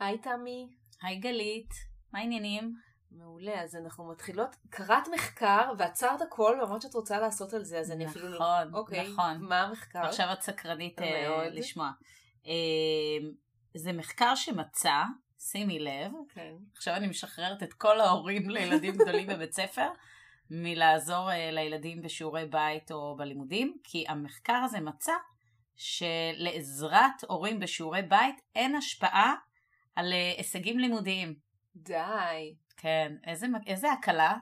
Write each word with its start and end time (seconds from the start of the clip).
היי 0.00 0.18
תמי. 0.18 0.68
היי 1.02 1.16
גלית, 1.16 1.70
מה 2.12 2.18
העניינים? 2.18 2.74
מעולה, 3.10 3.62
אז 3.62 3.76
אנחנו 3.76 4.08
מתחילות. 4.08 4.56
קראת 4.70 5.08
מחקר 5.14 5.72
ועצרת 5.78 6.22
הכל 6.22 6.58
ואמרת 6.60 6.82
שאת 6.82 6.94
רוצה 6.94 7.20
לעשות 7.20 7.54
על 7.54 7.64
זה, 7.64 7.78
אז 7.78 7.90
אני 7.90 8.06
אפילו 8.06 8.28
לא... 8.28 8.34
נכון, 8.34 8.74
אוקיי, 8.74 9.08
נכון. 9.12 9.36
מה 9.40 9.62
המחקר? 9.62 9.98
עכשיו 9.98 10.32
את 10.32 10.42
סקרנית 10.42 11.02
אה, 11.02 11.28
מאוד. 11.28 11.52
לשמוע. 11.52 11.90
אה, 12.46 12.52
זה 13.74 13.92
מחקר 13.92 14.34
שמצא, 14.34 15.02
שימי 15.38 15.78
לב, 15.78 16.12
כן. 16.28 16.54
עכשיו 16.76 16.94
אני 16.94 17.06
משחררת 17.06 17.62
את 17.62 17.72
כל 17.72 18.00
ההורים 18.00 18.50
לילדים 18.50 18.94
גדולים 18.96 19.26
בבית 19.26 19.52
ספר 19.52 19.88
מלעזור 20.50 21.30
אה, 21.30 21.50
לילדים 21.50 22.02
בשיעורי 22.02 22.46
בית 22.46 22.92
או 22.92 23.16
בלימודים, 23.16 23.76
כי 23.84 24.04
המחקר 24.08 24.60
הזה 24.64 24.80
מצא 24.80 25.12
שלעזרת 25.76 27.24
הורים 27.28 27.60
בשיעורי 27.60 28.02
בית 28.02 28.40
אין 28.54 28.74
השפעה 28.74 29.34
על 29.96 30.12
אה, 30.12 30.34
הישגים 30.36 30.78
לימודיים. 30.78 31.34
די. 31.76 32.54
כן, 32.76 33.16
איזה, 33.26 33.46
איזה 33.66 33.92
הקלה. 33.92 34.36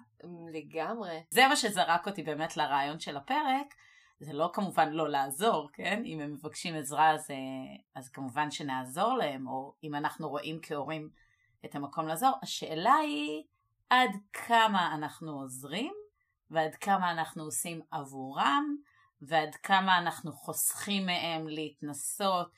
לגמרי. 0.52 1.22
זה 1.30 1.48
מה 1.48 1.56
שזרק 1.56 2.06
אותי 2.06 2.22
באמת 2.22 2.56
לרעיון 2.56 3.00
של 3.00 3.16
הפרק. 3.16 3.74
זה 4.20 4.32
לא 4.32 4.50
כמובן 4.52 4.92
לא 4.92 5.08
לעזור, 5.08 5.70
כן? 5.72 6.02
אם 6.04 6.20
הם 6.20 6.32
מבקשים 6.32 6.74
עזרה 6.74 7.10
אז, 7.10 7.30
אה, 7.30 7.36
אז 7.94 8.08
כמובן 8.08 8.50
שנעזור 8.50 9.16
להם, 9.16 9.48
או 9.48 9.74
אם 9.84 9.94
אנחנו 9.94 10.28
רואים 10.28 10.58
כהורים 10.62 11.10
את 11.64 11.74
המקום 11.74 12.08
לעזור. 12.08 12.32
השאלה 12.42 12.94
היא 12.94 13.42
עד 13.90 14.10
כמה 14.32 14.94
אנחנו 14.94 15.32
עוזרים, 15.32 15.92
ועד 16.50 16.74
כמה 16.74 17.10
אנחנו 17.10 17.44
עושים 17.44 17.80
עבורם, 17.90 18.76
ועד 19.22 19.54
כמה 19.54 19.98
אנחנו 19.98 20.32
חוסכים 20.32 21.06
מהם 21.06 21.48
להתנסות 21.48 22.52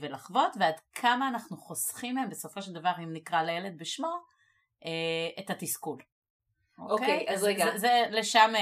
ולחוות, 0.00 0.52
ועד 0.60 0.74
כמה 0.94 1.28
אנחנו 1.28 1.56
חוסכים 1.56 2.14
מהם 2.14 2.30
בסופו 2.30 2.62
של 2.62 2.72
דבר, 2.72 2.90
אם 2.98 3.12
נקרא 3.12 3.42
לילד 3.42 3.78
בשמו, 3.78 4.12
אה, 4.84 4.90
את 5.44 5.50
התסכול. 5.50 5.98
אוקיי, 6.78 7.26
אז 7.28 7.44
רגע. 7.44 7.64
זה, 7.72 7.78
זה 7.78 8.02
לשם, 8.10 8.50
אה, 8.54 8.60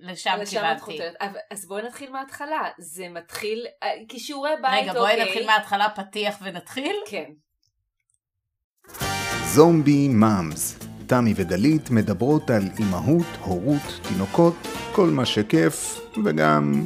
לשם 0.00 0.36
לשם 0.40 0.50
כיוונתי. 0.58 0.98
אבל- 1.20 1.38
אז 1.50 1.66
בואי 1.66 1.82
נתחיל 1.82 2.12
מההתחלה. 2.12 2.68
זה 2.78 3.08
מתחיל, 3.08 3.66
אה, 3.82 3.88
כי 4.08 4.18
שיעורי 4.18 4.50
בית, 4.62 4.82
רגע, 4.82 4.92
בואי 4.92 5.10
אוקיי. 5.12 5.24
נתחיל 5.24 5.46
מההתחלה 5.46 5.88
פתיח 5.90 6.38
ונתחיל. 6.42 6.96
כן. 7.06 7.30
זומבי 9.46 10.08
מאמס. 10.08 10.78
תמי 11.06 11.32
וגלית 11.36 11.90
מדברות 11.90 12.50
על 12.50 12.62
אימהות, 12.78 13.26
הורות, 13.44 13.82
תינוקות, 14.08 14.54
כל 14.94 15.06
מה 15.06 15.26
שכיף, 15.26 16.00
וגם 16.24 16.84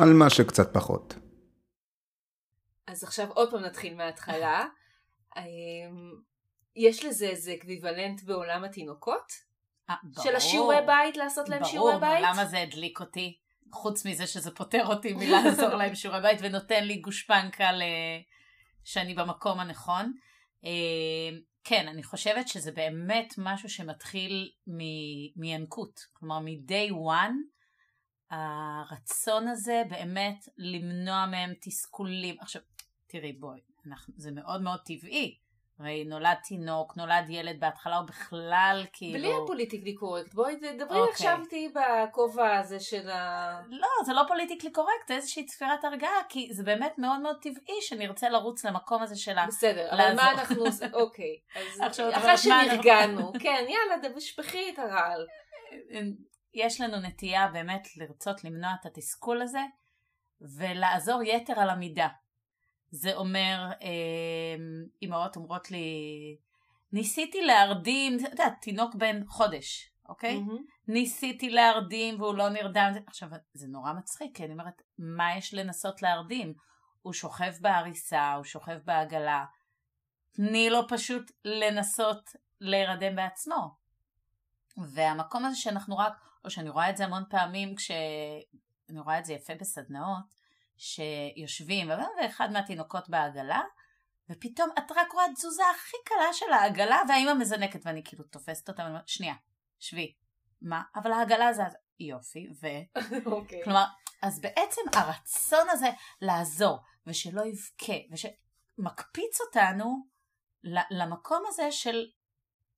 על 0.00 0.12
מה 0.12 0.30
שקצת 0.30 0.74
פחות. 0.74 1.14
אז 2.90 3.04
עכשיו 3.04 3.30
עוד 3.32 3.50
פעם 3.50 3.60
נתחיל 3.60 3.94
מההתחלה. 3.94 4.66
אמ, 5.36 5.42
יש 6.76 7.04
לזה 7.04 7.26
איזה 7.28 7.54
אקוויוולנט 7.54 8.22
בעולם 8.22 8.64
התינוקות? 8.64 9.32
אה, 9.90 9.94
של 10.02 10.22
ברור. 10.22 10.36
השיעורי 10.36 10.76
בית, 10.86 11.16
לעשות 11.16 11.48
להם 11.48 11.64
שיעורי 11.64 11.92
ברור, 11.92 12.14
בית? 12.14 12.24
למה 12.24 12.44
זה 12.44 12.62
הדליק 12.62 13.00
אותי? 13.00 13.38
חוץ 13.72 14.06
מזה 14.06 14.26
שזה 14.26 14.50
פוטר 14.50 14.86
אותי 14.86 15.12
מלעזור 15.18 15.68
להם 15.68 15.94
שיעורי 15.94 16.20
בית 16.20 16.38
ונותן 16.42 16.84
לי 16.84 16.96
גושפנקה 16.96 17.72
ל... 17.72 17.82
שאני 18.84 19.14
במקום 19.14 19.60
הנכון. 19.60 20.12
אה, 20.64 21.38
כן, 21.64 21.88
אני 21.88 22.02
חושבת 22.02 22.48
שזה 22.48 22.72
באמת 22.72 23.34
משהו 23.38 23.68
שמתחיל 23.68 24.50
מ- 24.66 25.40
מינקות. 25.40 26.00
כלומר, 26.12 26.38
מ-day 26.38 26.90
one, 26.92 27.34
הרצון 28.30 29.48
הזה 29.48 29.82
באמת 29.90 30.44
למנוע 30.58 31.26
מהם 31.26 31.52
תסכולים. 31.60 32.36
עכשיו, 32.40 32.62
תראי, 33.10 33.32
בואי, 33.32 33.60
אנחנו, 33.86 34.14
זה 34.16 34.30
מאוד 34.30 34.62
מאוד 34.62 34.80
טבעי. 34.84 35.38
הרי 35.78 36.04
נולד 36.04 36.36
תינוק, 36.44 36.96
נולד 36.96 37.24
ילד 37.28 37.60
בהתחלה, 37.60 37.96
הוא 37.96 38.06
בכלל 38.06 38.86
כאילו... 38.92 39.18
בלי 39.18 39.32
הפוליטיקלי 39.42 39.94
קורקט, 39.94 40.34
בואי 40.34 40.56
תדברי 40.56 41.00
אוקיי. 41.00 41.12
עכשיו 41.12 41.38
איתי 41.42 41.72
בכובע 41.74 42.58
הזה 42.58 42.80
של 42.80 43.10
ה... 43.10 43.60
לא, 43.68 43.88
זה 44.06 44.12
לא 44.12 44.22
פוליטיקלי 44.28 44.72
קורקט, 44.72 45.08
זה 45.08 45.14
איזושהי 45.14 45.46
צפירת 45.46 45.84
הרגעה, 45.84 46.22
כי 46.28 46.48
זה 46.52 46.62
באמת 46.62 46.98
מאוד 46.98 47.20
מאוד 47.20 47.36
טבעי 47.42 47.80
שנרצה 47.80 48.28
לרוץ 48.28 48.64
למקום 48.64 49.02
הזה 49.02 49.16
של 49.16 49.38
ה... 49.38 49.46
בסדר, 49.46 49.88
אבל 49.90 49.98
לעזור. 49.98 50.24
מה 50.24 50.30
אנחנו? 50.30 50.64
אוקיי. 51.02 51.38
אז 51.54 51.80
עכשיו 51.80 52.10
אחרי 52.12 52.36
שנרגענו, 52.38 53.32
כן, 53.38 53.64
יאללה, 53.68 54.14
תשפכי 54.16 54.70
את 54.74 54.78
הרעל. 54.78 55.26
יש 56.54 56.80
לנו 56.80 56.96
נטייה 57.00 57.48
באמת 57.48 57.88
לרצות 57.96 58.44
למנוע 58.44 58.70
את 58.80 58.86
התסכול 58.86 59.42
הזה, 59.42 59.62
ולעזור 60.40 61.22
יתר 61.22 61.60
על 61.60 61.70
המידה. 61.70 62.08
זה 62.90 63.16
אומר, 63.16 63.70
אה, 63.82 64.56
אמהות 65.02 65.36
אומרות 65.36 65.70
לי, 65.70 65.86
ניסיתי 66.92 67.40
להרדים, 67.40 68.18
אתה 68.18 68.28
יודע, 68.32 68.48
תינוק 68.60 68.94
בן 68.94 69.26
חודש, 69.26 69.92
אוקיי? 70.08 70.40
מהמם. 70.40 70.62
ניסיתי 70.88 71.50
להרדים 71.50 72.20
והוא 72.20 72.34
לא 72.34 72.48
נרדם. 72.48 72.92
עכשיו, 73.06 73.28
זה 73.54 73.66
נורא 73.68 73.92
מצחיק, 73.92 74.36
כי 74.36 74.44
אני 74.44 74.52
אומרת, 74.52 74.82
מה 74.98 75.36
יש 75.36 75.54
לנסות 75.54 76.02
להרדים? 76.02 76.54
הוא 77.02 77.12
שוכב 77.12 77.52
בעריסה, 77.60 78.32
הוא 78.32 78.44
שוכב 78.44 78.78
בעגלה. 78.84 79.44
תני 80.32 80.70
לו 80.70 80.88
פשוט 80.88 81.30
לנסות 81.44 82.30
להירדם 82.60 83.16
בעצמו. 83.16 83.74
והמקום 84.76 85.44
הזה 85.44 85.56
שאנחנו 85.56 85.96
רק, 85.96 86.12
או 86.44 86.50
שאני 86.50 86.70
רואה 86.70 86.90
את 86.90 86.96
זה 86.96 87.04
המון 87.04 87.22
פעמים 87.30 87.76
כש... 87.76 87.90
אני 88.90 89.00
רואה 89.00 89.18
את 89.18 89.24
זה 89.24 89.32
יפה 89.32 89.54
בסדנאות, 89.54 90.39
שיושבים, 90.80 91.90
ואחד 92.22 92.52
מהתינוקות 92.52 93.08
בעגלה, 93.08 93.60
ופתאום 94.30 94.70
את 94.78 94.92
רק 94.92 95.12
רואה 95.12 95.24
תזוזה 95.34 95.62
הכי 95.74 95.96
קלה 96.04 96.32
של 96.32 96.52
העגלה, 96.52 97.02
והאימא 97.08 97.34
מזנקת, 97.34 97.80
ואני 97.86 98.04
כאילו 98.04 98.24
תופסת 98.24 98.68
אותה, 98.68 98.82
ואני 98.82 98.92
אומרת, 98.94 99.08
שנייה, 99.08 99.34
שבי. 99.78 100.14
מה? 100.62 100.82
אבל 100.94 101.12
העגלה 101.12 101.52
זזה. 101.52 101.78
יופי, 102.00 102.46
ו... 102.62 102.66
אוקיי. 103.32 103.64
כלומר, 103.64 103.84
אז 104.22 104.40
בעצם 104.40 104.80
הרצון 104.94 105.68
הזה 105.70 105.88
לעזור, 106.20 106.78
ושלא 107.06 107.42
יבכה, 107.46 107.92
ושמקפיץ 108.12 109.40
אותנו 109.40 110.06
למקום 110.90 111.42
הזה 111.48 111.72
של... 111.72 112.06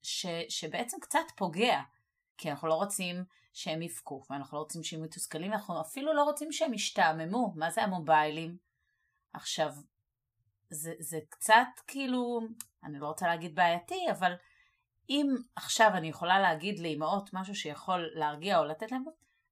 ש... 0.03 0.27
שבעצם 0.49 0.97
קצת 1.01 1.25
פוגע. 1.37 1.81
כי 2.39 2.51
אנחנו 2.51 2.69
לא 2.69 2.75
רוצים 2.75 3.25
שהם 3.53 3.83
יבכו, 3.83 4.23
ואנחנו 4.31 4.57
לא 4.57 4.63
רוצים 4.63 4.83
שהם 4.83 5.03
מתוסכלים, 5.03 5.51
ואנחנו 5.51 5.81
אפילו 5.81 6.15
לא 6.15 6.23
רוצים 6.23 6.53
שהם 6.53 6.75
ישתעממו. 6.75 7.53
מה 7.57 7.71
זה 7.71 7.83
המוביילים? 7.83 8.57
עכשיו, 9.33 9.73
זה, 10.71 10.95
זה 10.99 11.19
קצת 11.29 11.67
כאילו, 11.87 12.41
אני 12.85 12.99
לא 12.99 13.07
רוצה 13.07 13.27
להגיד 13.27 13.55
בעייתי, 13.55 14.11
אבל 14.11 14.33
אם 15.09 15.27
עכשיו 15.57 15.91
אני 15.95 16.09
יכולה 16.09 16.41
להגיד 16.41 16.79
לאמהות 16.79 17.31
משהו 17.33 17.55
שיכול 17.55 18.11
להרגיע 18.15 18.59
או 18.59 18.65
לתת 18.65 18.93
להם, 18.93 19.05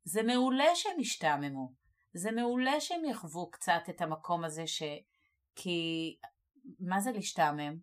זה 0.05 0.23
מעולה 0.23 0.75
שהם 0.75 1.01
ישתעממו. 1.01 1.73
זה 2.15 2.33
מעולה 2.33 2.81
שהם 2.81 3.05
יחוו 3.05 3.51
קצת 3.51 3.83
את 3.91 4.01
המקום 4.01 4.45
הזה 4.45 4.67
ש... 4.67 4.83
כי 5.57 6.17
מה 6.81 7.01
זה 7.01 7.13
להשתעמם? 7.13 7.79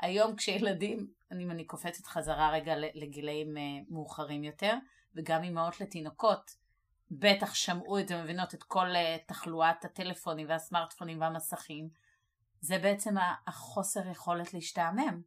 היום 0.00 0.36
כשילדים, 0.36 1.10
אם 1.40 1.50
אני 1.50 1.64
קופצת 1.64 2.06
חזרה 2.06 2.50
רגע 2.52 2.74
לגילאים 2.94 3.56
אה, 3.56 3.62
מאוחרים 3.88 4.44
יותר, 4.44 4.74
וגם 5.14 5.44
אמהות 5.44 5.80
לתינוקות, 5.80 6.56
בטח 7.10 7.54
שמעו 7.54 7.98
את 7.98 8.08
זה, 8.08 8.22
מבינות 8.22 8.54
את 8.54 8.62
כל 8.62 8.86
אה, 8.96 9.16
תחלואת 9.26 9.84
הטלפונים 9.84 10.48
והסמארטפונים 10.48 11.20
והמסכים, 11.20 11.88
זה 12.60 12.78
בעצם 12.78 13.14
החוסר 13.46 14.08
יכולת 14.10 14.54
להשתעמם. 14.54 15.22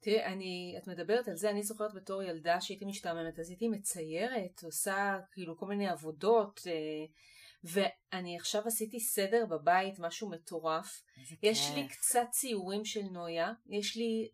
תראי, 0.00 0.24
אני, 0.24 0.74
את 0.78 0.88
מדברת 0.88 1.28
על 1.28 1.36
זה, 1.36 1.50
אני 1.50 1.62
זוכרת 1.62 1.94
בתור 1.94 2.22
ילדה 2.22 2.60
שהייתי 2.60 2.84
משתעממת, 2.84 3.38
אז 3.38 3.50
הייתי 3.50 3.68
מציירת, 3.68 4.62
עושה 4.64 5.18
כאילו 5.32 5.56
כל 5.56 5.66
מיני 5.66 5.88
עבודות, 5.88 6.60
אה, 6.66 7.06
ואני 7.64 8.36
עכשיו 8.36 8.62
עשיתי 8.66 9.00
סדר 9.00 9.46
בבית, 9.46 9.98
משהו 9.98 10.30
מטורף. 10.30 11.02
יש 11.42 11.70
לי 11.74 11.88
קצת 11.88 12.26
ציורים 12.30 12.84
של 12.84 13.02
נויה, 13.02 13.52
יש 13.66 13.96
לי 13.96 14.28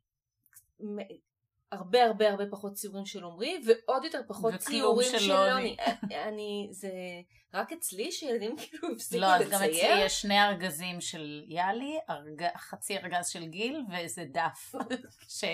הרבה 1.72 2.04
הרבה 2.04 2.30
הרבה 2.30 2.44
פחות 2.50 2.72
ציורים 2.72 3.06
של 3.06 3.24
עמרי, 3.24 3.62
ועוד 3.66 4.04
יותר 4.04 4.20
פחות 4.28 4.54
ציורים 4.54 5.08
של 5.18 5.28
לוני. 5.28 5.50
לוני. 5.50 5.76
אני, 6.28 6.68
זה 6.70 6.90
רק 7.54 7.72
אצלי 7.72 8.12
שילדים 8.12 8.56
כאילו 8.60 8.88
הפסיקו 8.94 9.20
לא, 9.20 9.26
אז 9.26 9.48
גם 9.48 9.62
אצלי 9.62 9.68
לצייר? 9.68 10.06
יש 10.06 10.22
שני 10.22 10.42
ארגזים 10.42 11.00
של 11.00 11.44
יאלי, 11.48 11.98
ארג... 12.10 12.46
חצי 12.56 12.98
ארגז 12.98 13.28
של 13.28 13.44
גיל 13.44 13.84
ואיזה 13.90 14.24
דף 14.32 14.72
ש... 15.38 15.44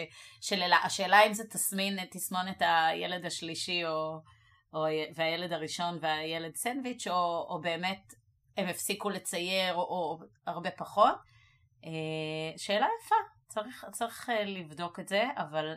של 0.40 0.62
אלה. 0.62 0.76
השאלה 0.84 1.26
אם 1.26 1.34
זה 1.34 1.44
תסמין, 1.44 2.04
תסמונת 2.04 2.62
הילד 2.62 3.26
השלישי 3.26 3.86
או... 3.86 4.20
או... 4.74 4.84
והילד 5.14 5.52
הראשון 5.52 5.98
והילד 6.00 6.56
סנדוויץ', 6.56 7.06
או, 7.06 7.46
או 7.48 7.60
באמת 7.60 8.14
הם 8.56 8.68
הפסיקו 8.68 9.10
לצייר 9.10 9.74
או, 9.74 9.80
או 9.80 10.18
הרבה 10.46 10.70
פחות. 10.70 11.14
אה, 11.84 11.90
שאלה 12.56 12.86
יפה, 13.00 13.14
צריך, 13.48 13.86
צריך 13.92 14.30
אה, 14.30 14.44
לבדוק 14.44 15.00
את 15.00 15.08
זה, 15.08 15.24
אבל 15.36 15.74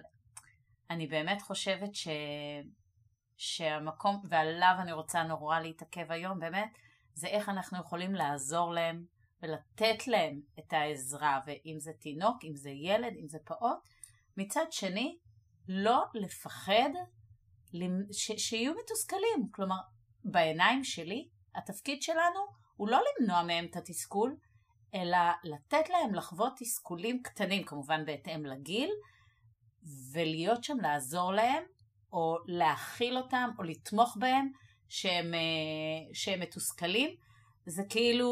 אני 0.91 1.07
באמת 1.07 1.41
חושבת 1.41 1.95
ש... 1.95 2.07
שהמקום, 3.37 4.21
ועליו 4.29 4.75
אני 4.79 4.91
רוצה 4.91 5.23
נורא 5.23 5.59
להתעכב 5.59 6.11
היום 6.11 6.39
באמת, 6.39 6.77
זה 7.13 7.27
איך 7.27 7.49
אנחנו 7.49 7.79
יכולים 7.79 8.15
לעזור 8.15 8.73
להם 8.73 9.05
ולתת 9.43 10.07
להם 10.07 10.41
את 10.59 10.73
העזרה, 10.73 11.39
ואם 11.45 11.75
זה 11.79 11.91
תינוק, 11.99 12.37
אם 12.43 12.55
זה 12.55 12.69
ילד, 12.69 13.13
אם 13.21 13.27
זה 13.27 13.37
פעוט, 13.45 13.77
מצד 14.37 14.65
שני, 14.71 15.17
לא 15.67 16.03
לפחד 16.13 16.89
ש- 18.11 18.47
שיהיו 18.47 18.73
מתוסכלים. 18.83 19.49
כלומר, 19.51 19.79
בעיניים 20.23 20.83
שלי, 20.83 21.29
התפקיד 21.55 22.01
שלנו 22.01 22.39
הוא 22.75 22.89
לא 22.89 23.01
למנוע 23.19 23.43
מהם 23.43 23.65
את 23.65 23.75
התסכול, 23.75 24.37
אלא 24.95 25.17
לתת 25.43 25.89
להם 25.89 26.15
לחוות 26.15 26.53
תסכולים 26.57 27.21
קטנים, 27.23 27.63
כמובן 27.63 28.05
בהתאם 28.05 28.45
לגיל, 28.45 28.89
ולהיות 30.13 30.63
שם 30.63 30.77
לעזור 30.81 31.33
להם, 31.33 31.63
או 32.13 32.37
להכיל 32.45 33.17
אותם, 33.17 33.49
או 33.57 33.63
לתמוך 33.63 34.17
בהם, 34.19 34.51
שהם, 34.89 35.33
אה, 35.33 36.13
שהם 36.13 36.39
מתוסכלים. 36.39 37.15
זה 37.65 37.83
כאילו, 37.89 38.29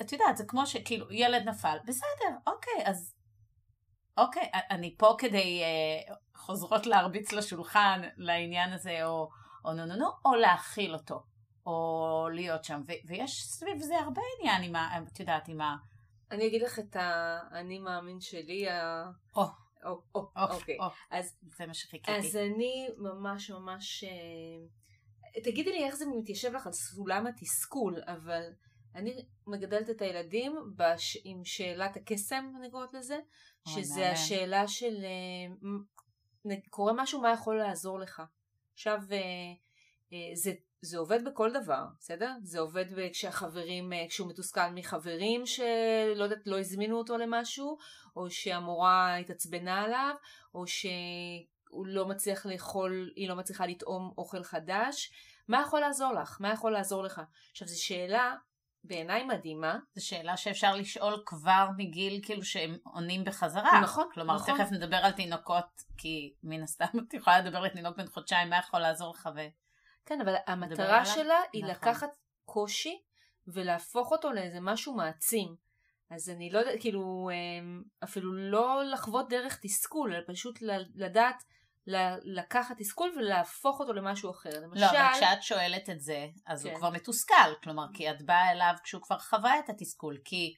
את 0.00 0.12
יודעת, 0.12 0.36
זה 0.36 0.44
כמו 0.44 0.66
שכאילו 0.66 1.12
ילד 1.12 1.48
נפל, 1.48 1.76
בסדר, 1.86 2.36
אוקיי, 2.46 2.82
אז 2.84 3.14
אוקיי, 4.18 4.50
אני 4.70 4.94
פה 4.98 5.14
כדי 5.18 5.62
אה, 5.62 6.14
חוזרות 6.34 6.86
להרביץ 6.86 7.32
לשולחן 7.32 8.00
לעניין 8.16 8.72
הזה, 8.72 9.04
או, 9.04 9.28
או 9.64 9.72
נו 9.72 9.86
נו 9.86 9.96
נו, 9.96 10.06
או 10.24 10.34
להכיל 10.34 10.94
אותו, 10.94 11.22
או 11.66 12.28
להיות 12.32 12.64
שם, 12.64 12.80
ו- 12.88 13.08
ויש 13.08 13.44
סביב 13.46 13.78
זה 13.78 13.98
הרבה 13.98 14.22
עניין 14.38 14.62
עם 14.62 14.76
ה... 14.76 14.98
את 15.12 15.20
יודעת, 15.20 15.48
עם 15.48 15.60
ה... 15.60 15.76
אני 16.30 16.46
אגיד 16.46 16.62
לך 16.62 16.78
את 16.78 16.96
האני 17.00 17.78
מאמין 17.78 18.20
שלי, 18.20 18.70
ה... 18.70 19.04
או. 19.36 19.44
או, 19.84 20.02
או, 20.14 20.20
או, 20.36 20.54
אוקיי. 20.54 20.78
או. 20.80 20.84
אז, 21.10 21.36
זה 21.56 21.66
מה 21.66 21.74
שחיכיתי. 21.74 22.12
אז 22.12 22.36
אני 22.36 22.88
ממש 22.96 23.50
ממש... 23.50 24.04
אה, 24.04 25.40
תגידי 25.42 25.72
לי 25.72 25.84
איך 25.84 25.94
זה 25.94 26.04
מתיישב 26.06 26.52
לך 26.52 26.66
על 26.66 26.72
סולם 26.72 27.26
התסכול, 27.26 28.00
אבל 28.06 28.42
אני 28.94 29.26
מגדלת 29.46 29.90
את 29.90 30.02
הילדים 30.02 30.56
בש... 30.76 31.18
עם 31.24 31.44
שאלת 31.44 31.96
הקסם, 31.96 32.52
אני 32.58 32.70
קוראת 32.70 32.94
לזה, 32.94 33.18
שזה. 33.68 34.10
השאלה 34.10 34.68
של 34.68 35.04
אה, 35.04 36.56
קורה 36.70 36.92
משהו, 36.96 37.20
מה 37.20 37.32
יכול 37.32 37.58
לעזור 37.58 37.98
לך? 37.98 38.22
עכשיו, 38.72 39.00
אה, 40.12 40.18
זה, 40.34 40.52
זה 40.82 40.98
עובד 40.98 41.24
בכל 41.24 41.52
דבר, 41.52 41.84
בסדר? 41.98 42.32
זה 42.42 42.60
עובד 42.60 42.84
כשהחברים, 43.12 43.92
אה, 43.92 44.06
כשהוא 44.08 44.28
מתוסכל 44.28 44.70
מחברים 44.74 45.46
שלא 45.46 46.24
יודעת, 46.24 46.46
לא 46.46 46.58
הזמינו 46.60 46.98
אותו 46.98 47.18
למשהו, 47.18 47.78
או 48.16 48.30
שהמורה 48.30 49.16
התעצבנה 49.16 49.82
עליו, 49.82 50.14
או 50.54 50.66
שהוא 50.66 51.86
לא 51.86 52.08
מצליח 52.08 52.46
לאכול, 52.46 53.12
היא 53.16 53.28
לא 53.28 53.36
מצליחה 53.36 53.66
לטעום 53.66 54.12
אוכל 54.18 54.42
חדש. 54.42 55.12
מה 55.48 55.62
יכול 55.66 55.80
לעזור 55.80 56.12
לך? 56.12 56.36
מה 56.40 56.52
יכול 56.52 56.72
לעזור 56.72 57.02
לך? 57.02 57.20
עכשיו, 57.50 57.68
זו 57.68 57.82
שאלה 57.82 58.34
בעיניי 58.84 59.24
מדהימה. 59.24 59.78
זו 59.94 60.06
שאלה 60.06 60.36
שאפשר 60.36 60.74
לשאול 60.74 61.22
כבר 61.26 61.68
מגיל 61.76 62.20
כאילו 62.22 62.44
שהם 62.44 62.76
עונים 62.84 63.24
בחזרה. 63.24 63.80
נכון, 63.82 64.08
כלומר, 64.14 64.34
נכון. 64.34 64.54
תכף 64.54 64.72
נדבר 64.72 64.96
על 64.96 65.12
תינוקות, 65.12 65.82
כי 65.96 66.34
מן 66.42 66.62
הסתם 66.62 66.98
את 67.08 67.14
יכולה 67.14 67.40
לדבר 67.40 67.60
לתינוק 67.60 67.96
בן 67.96 68.06
חודשיים, 68.06 68.50
מה 68.50 68.58
יכול 68.58 68.80
לעזור 68.80 69.14
לך 69.14 69.28
ו... 69.36 69.40
כן, 70.06 70.20
אבל 70.20 70.34
המטרה? 70.46 71.04
שלה 71.04 71.40
היא 71.52 71.64
נכון. 71.64 71.74
לקחת 71.74 72.10
קושי 72.44 73.02
ולהפוך 73.46 74.12
אותו 74.12 74.32
לאיזה 74.32 74.58
משהו 74.60 74.94
מעצים. 74.94 75.56
אז 76.10 76.30
אני 76.30 76.50
לא 76.50 76.58
יודעת, 76.58 76.80
כאילו, 76.80 77.30
אמ, 77.32 77.82
אפילו 78.04 78.32
לא 78.32 78.82
לחוות 78.84 79.28
דרך 79.28 79.58
תסכול, 79.62 80.14
אלא 80.14 80.22
פשוט 80.26 80.58
לדעת 80.94 81.44
לקחת 82.22 82.76
תסכול 82.78 83.12
ולהפוך 83.16 83.80
אותו 83.80 83.92
למשהו 83.92 84.30
אחר. 84.30 84.60
למשל, 84.62 84.80
לא, 84.80 84.90
אבל 84.90 85.08
כשאת 85.14 85.42
שואלת 85.42 85.90
את 85.90 86.00
זה, 86.00 86.26
אז 86.46 86.64
הוא 86.64 86.72
כן. 86.72 86.78
כבר 86.78 86.90
מתוסכל. 86.90 87.54
כלומר, 87.62 87.86
כי 87.94 88.10
את 88.10 88.22
באה 88.22 88.52
אליו 88.52 88.74
כשהוא 88.84 89.02
כבר 89.02 89.18
חווה 89.18 89.58
את 89.58 89.68
התסכול. 89.68 90.18
כי 90.24 90.54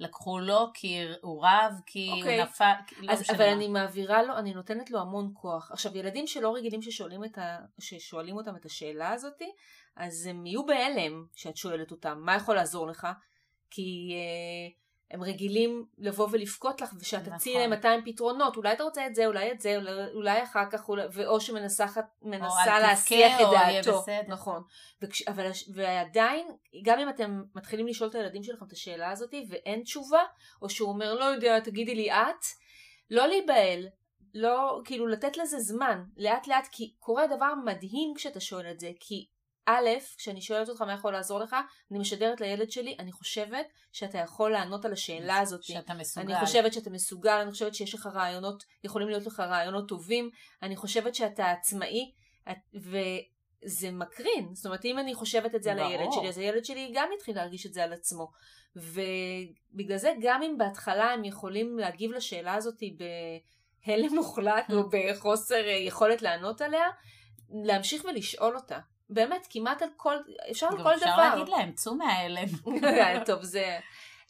לקחו 0.00 0.38
לו, 0.38 0.70
כי 0.74 1.02
הוא 1.22 1.44
רב, 1.46 1.80
כי 1.86 2.10
אוקיי. 2.12 2.40
הוא 2.40 2.44
נפל, 2.44 2.72
כי 2.86 3.06
לא 3.06 3.12
אז, 3.12 3.20
משנה 3.20 3.36
אבל. 3.36 3.48
אני 3.48 3.68
מעבירה 3.68 4.22
לו, 4.22 4.36
אני 4.38 4.54
נותנת 4.54 4.90
לו 4.90 5.00
המון 5.00 5.30
כוח. 5.34 5.70
עכשיו, 5.72 5.96
ילדים 5.96 6.26
שלא 6.26 6.54
רגילים 6.54 6.82
ששואלים, 6.82 7.24
את 7.24 7.38
ה, 7.38 7.58
ששואלים 7.78 8.36
אותם 8.36 8.56
את 8.56 8.64
השאלה 8.64 9.10
הזאת, 9.10 9.42
אז 9.96 10.26
הם 10.26 10.46
יהיו 10.46 10.66
בהלם 10.66 11.26
שאת 11.34 11.56
שואלת 11.56 11.90
אותם, 11.90 12.18
מה 12.22 12.34
יכול 12.34 12.54
לעזור 12.54 12.86
לך? 12.86 13.08
כי 13.70 14.12
אה, 14.14 14.70
הם 15.10 15.22
רגילים 15.22 15.86
לבוא 15.98 16.28
ולבכות 16.32 16.80
לך, 16.80 16.92
ושאת 17.00 17.28
תציעי 17.28 17.54
נכון. 17.54 17.60
להם 17.60 17.70
200 17.70 18.00
פתרונות, 18.04 18.56
אולי 18.56 18.72
אתה 18.72 18.82
רוצה 18.82 19.06
את 19.06 19.14
זה, 19.14 19.26
אולי 19.26 19.52
את 19.52 19.60
זה, 19.60 19.76
אולי, 20.14 20.42
אחר 20.42 20.70
כך, 20.70 20.88
אולי, 20.88 21.02
ואו 21.12 21.40
שמנסה 21.40 21.86
להסיח 22.80 23.40
את 23.40 23.46
דעתו. 23.50 24.04
נכון. 24.28 24.62
וכש, 25.02 25.22
אבל, 25.22 25.50
ועדיין, 25.74 26.46
גם 26.82 26.98
אם 26.98 27.08
אתם 27.08 27.42
מתחילים 27.54 27.86
לשאול 27.86 28.10
את 28.10 28.14
הילדים 28.14 28.42
שלכם 28.42 28.64
את 28.66 28.72
השאלה 28.72 29.10
הזאת, 29.10 29.34
ואין 29.48 29.82
תשובה, 29.82 30.22
או 30.62 30.68
שהוא 30.68 30.88
אומר, 30.88 31.14
לא 31.14 31.24
יודע, 31.24 31.60
תגידי 31.60 31.94
לי 31.94 32.12
את, 32.12 32.44
לא 33.10 33.26
להיבהל, 33.26 33.86
לא, 34.34 34.80
כאילו 34.84 35.06
לתת 35.06 35.36
לזה 35.36 35.58
זמן, 35.58 36.04
לאט 36.16 36.46
לאט, 36.46 36.68
כי 36.72 36.94
קורה 36.98 37.26
דבר 37.26 37.54
מדהים 37.64 38.12
כשאתה 38.16 38.40
שואל 38.40 38.70
את 38.70 38.80
זה, 38.80 38.90
כי 39.00 39.26
א', 39.70 39.88
כשאני 40.16 40.40
שואלת 40.40 40.68
אותך 40.68 40.82
מה 40.82 40.92
יכול 40.92 41.12
לעזור 41.12 41.40
לך, 41.40 41.56
אני 41.90 41.98
משדרת 41.98 42.40
לילד 42.40 42.70
שלי, 42.70 42.96
אני 42.98 43.12
חושבת 43.12 43.66
שאתה 43.92 44.18
יכול 44.18 44.50
לענות 44.50 44.84
על 44.84 44.92
השאלה 44.92 45.38
הזאת. 45.38 45.62
שאתה 45.62 45.94
מסוגל. 45.94 46.32
אני 46.32 46.46
חושבת 46.46 46.72
שאתה 46.72 46.90
מסוגל, 46.90 47.38
אני 47.42 47.50
חושבת 47.50 47.74
שיש 47.74 47.94
לך 47.94 48.06
רעיונות, 48.06 48.64
יכולים 48.84 49.08
להיות 49.08 49.26
לך 49.26 49.40
רעיונות 49.40 49.88
טובים, 49.88 50.30
אני 50.62 50.76
חושבת 50.76 51.14
שאתה 51.14 51.50
עצמאי, 51.50 52.12
וזה 52.74 53.90
מקרין. 53.90 54.54
זאת 54.54 54.66
אומרת, 54.66 54.84
אם 54.84 54.98
אני 54.98 55.14
חושבת 55.14 55.54
את 55.54 55.62
זה 55.62 55.72
על 55.72 55.78
ברור. 55.78 55.90
הילד 55.90 56.12
שלי, 56.12 56.28
אז 56.28 56.38
הילד 56.38 56.64
שלי 56.64 56.92
גם 56.94 57.08
יתחיל 57.16 57.36
להרגיש 57.36 57.66
את 57.66 57.72
זה 57.72 57.84
על 57.84 57.92
עצמו. 57.92 58.30
ובגלל 58.76 59.96
זה, 59.96 60.14
גם 60.20 60.42
אם 60.42 60.58
בהתחלה 60.58 61.12
הם 61.12 61.24
יכולים 61.24 61.78
להגיב 61.78 62.12
לשאלה 62.12 62.54
הזאת 62.54 62.82
בהלם 63.86 64.14
מוחלט, 64.14 64.70
או 64.72 64.88
בחוסר 64.92 65.64
יכולת 65.86 66.22
לענות 66.22 66.60
עליה, 66.60 66.86
להמשיך 67.64 68.04
ולשאול 68.04 68.56
אותה. 68.56 68.78
באמת, 69.10 69.46
כמעט 69.50 69.82
על 69.82 69.88
כל, 69.96 70.16
אפשר 70.50 70.66
על 70.66 70.82
כל 70.82 70.94
אפשר 70.94 71.06
דבר. 71.12 71.34
להגיד 71.34 71.48
להם, 71.48 71.72
צאו 71.72 71.94
מההלם. 71.94 72.48
טוב, 73.26 73.42
זה 73.42 73.78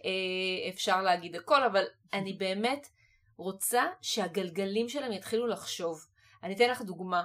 אה, 0.04 0.68
אפשר 0.68 1.02
להגיד 1.02 1.36
הכל, 1.36 1.64
אבל 1.64 1.84
אני 2.12 2.32
באמת 2.32 2.88
רוצה 3.36 3.82
שהגלגלים 4.02 4.88
שלהם 4.88 5.12
יתחילו 5.12 5.46
לחשוב. 5.46 6.06
אני 6.42 6.54
אתן 6.54 6.70
לך 6.70 6.82
דוגמה. 6.82 7.24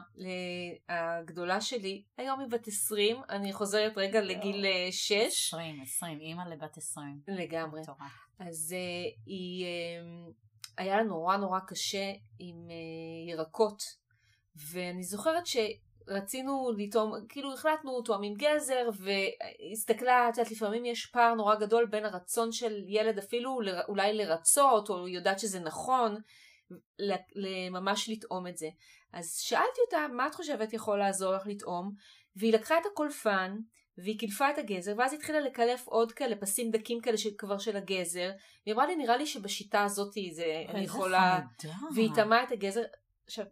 הגדולה 0.90 1.62
שלי, 1.62 2.04
היום 2.18 2.40
היא 2.40 2.48
בת 2.50 2.68
20, 2.68 3.22
אני 3.30 3.54
חוזרת 3.54 3.94
רגע 3.98 4.22
לגיל 4.22 4.66
אה, 4.66 4.88
6. 4.92 5.12
20, 5.54 5.82
20, 5.82 6.20
אימא 6.20 6.44
לבת 6.44 6.78
20. 6.78 7.20
לגמרי. 7.28 7.82
מטורף. 7.82 8.24
אז 8.40 8.75
uh, 8.75 9.20
היא, 9.25 9.66
היה 10.77 10.98
לה 10.98 11.04
נורא 11.04 11.38
נורא 11.38 11.60
קשה 11.60 12.12
עם 12.39 12.68
uh, 12.68 13.32
ירקות, 13.32 13.84
ואני 14.56 15.04
זוכרת 15.04 15.48
שרצינו 16.10 16.72
לטעום, 16.77 17.13
כאילו 17.29 17.53
החלטנו 17.53 17.91
עם 18.24 18.33
גזר, 18.33 18.89
והסתכלה, 18.93 20.29
את 20.29 20.38
יודעת, 20.38 20.51
לפעמים 20.51 20.86
יש 20.86 21.05
פער 21.05 21.33
נורא 21.33 21.55
גדול 21.55 21.86
בין 21.86 22.05
הרצון 22.05 22.51
של 22.51 22.83
ילד 22.88 23.17
אפילו 23.17 23.62
ל, 23.62 23.69
אולי 23.88 24.13
לרצות, 24.13 24.89
או 24.89 25.07
יודעת 25.07 25.39
שזה 25.39 25.60
נכון, 25.60 26.15
ל- 27.00 27.69
ממש 27.69 28.10
לטעום 28.10 28.48
את 28.48 28.57
זה. 28.57 28.67
אז 29.13 29.38
שאלתי 29.39 29.81
אותה, 29.86 30.07
מה 30.13 30.27
את 30.27 30.36
חושבת 30.36 30.74
יכול 30.74 31.00
לעזור 31.00 31.33
לך 31.33 31.41
לטעום? 31.45 31.91
והיא 32.36 32.53
לקחה 32.53 32.77
את 32.77 32.86
הקולפן, 32.91 33.57
והיא 33.98 34.19
קילפה 34.19 34.50
את 34.50 34.57
הגזר, 34.57 34.93
ואז 34.98 35.13
התחילה 35.13 35.39
לקלף 35.39 35.88
עוד 35.88 36.12
כאלה 36.12 36.36
פסים 36.36 36.72
דקים 36.72 37.01
כאלה 37.01 37.17
כבר 37.38 37.57
של 37.57 37.77
הגזר. 37.77 38.31
והיא 38.65 38.75
אמרה 38.75 38.88
לי, 38.88 38.95
נראה 38.95 39.17
לי 39.17 39.25
שבשיטה 39.25 39.83
הזאת 39.83 40.13
זה, 40.31 40.63
אני 40.69 40.83
יכולה... 40.83 41.39
והיא 41.95 42.10
טעמה 42.15 42.43
את 42.43 42.51
הגזר. 42.51 42.83
עכשיו, 43.25 43.45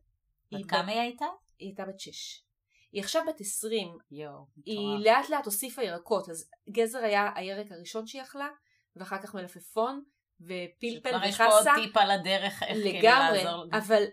בת 0.51 0.65
כמה 0.69 0.91
היא 0.91 0.99
הייתה? 0.99 1.25
היא 1.61 1.69
הייתה 1.69 1.85
בת 1.85 1.99
שש. 1.99 2.43
היא 2.91 3.01
עכשיו 3.01 3.23
בת 3.27 3.39
עשרים. 3.41 3.97
יואו, 4.11 4.45
היא. 4.65 4.97
לאט 4.99 5.29
לאט 5.29 5.45
הוסיפה 5.45 5.83
ירקות, 5.83 6.29
אז 6.29 6.49
גזר 6.69 6.99
היה 6.99 7.31
הירק 7.35 7.71
הראשון 7.71 8.07
שהיא 8.07 8.21
אכלה, 8.21 8.49
ואחר 8.95 9.21
כך 9.21 9.35
מלפפון, 9.35 10.03
ופלפל 10.41 11.09
שכבר 11.09 11.25
יש 11.25 11.37
פה 11.37 11.45
עוד 11.45 11.61
וחסה. 11.61 11.73
טיפ 11.83 11.97
על 11.97 12.11
הדרך 12.11 12.63
איך 12.63 12.79
כאילו 12.83 12.99
לגמרי, 12.99 13.43
לעזור. 13.43 13.65
אבל 13.71 14.03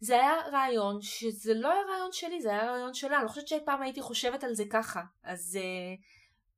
זה 0.00 0.14
היה 0.14 0.34
רעיון 0.52 1.02
שזה 1.02 1.54
לא 1.54 1.72
היה 1.72 1.82
רעיון 1.90 2.12
שלי, 2.12 2.42
זה 2.42 2.50
היה 2.50 2.70
רעיון 2.70 2.94
שלה. 2.94 3.16
אני 3.16 3.24
לא 3.24 3.28
חושבת 3.28 3.48
שאי 3.48 3.58
פעם 3.64 3.82
הייתי 3.82 4.02
חושבת 4.02 4.44
על 4.44 4.54
זה 4.54 4.64
ככה. 4.70 5.02
אז, 5.24 5.58
אה, 5.60 5.94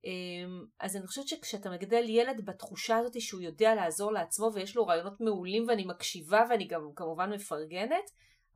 אה, 0.07 0.49
אז 0.81 0.97
אני 0.97 1.07
חושבת 1.07 1.29
שכשאתה 1.29 1.71
מגדל 1.71 2.05
ילד 2.09 2.45
בתחושה 2.45 2.97
הזאת 2.97 3.21
שהוא 3.21 3.41
יודע 3.41 3.75
לעזור 3.75 4.13
לעצמו 4.13 4.51
ויש 4.55 4.77
לו 4.77 4.87
רעיונות 4.87 5.21
מעולים 5.21 5.65
ואני 5.69 5.85
מקשיבה 5.85 6.45
ואני 6.51 6.67
גם 6.67 6.81
כמובן 6.97 7.33
מפרגנת, 7.33 8.11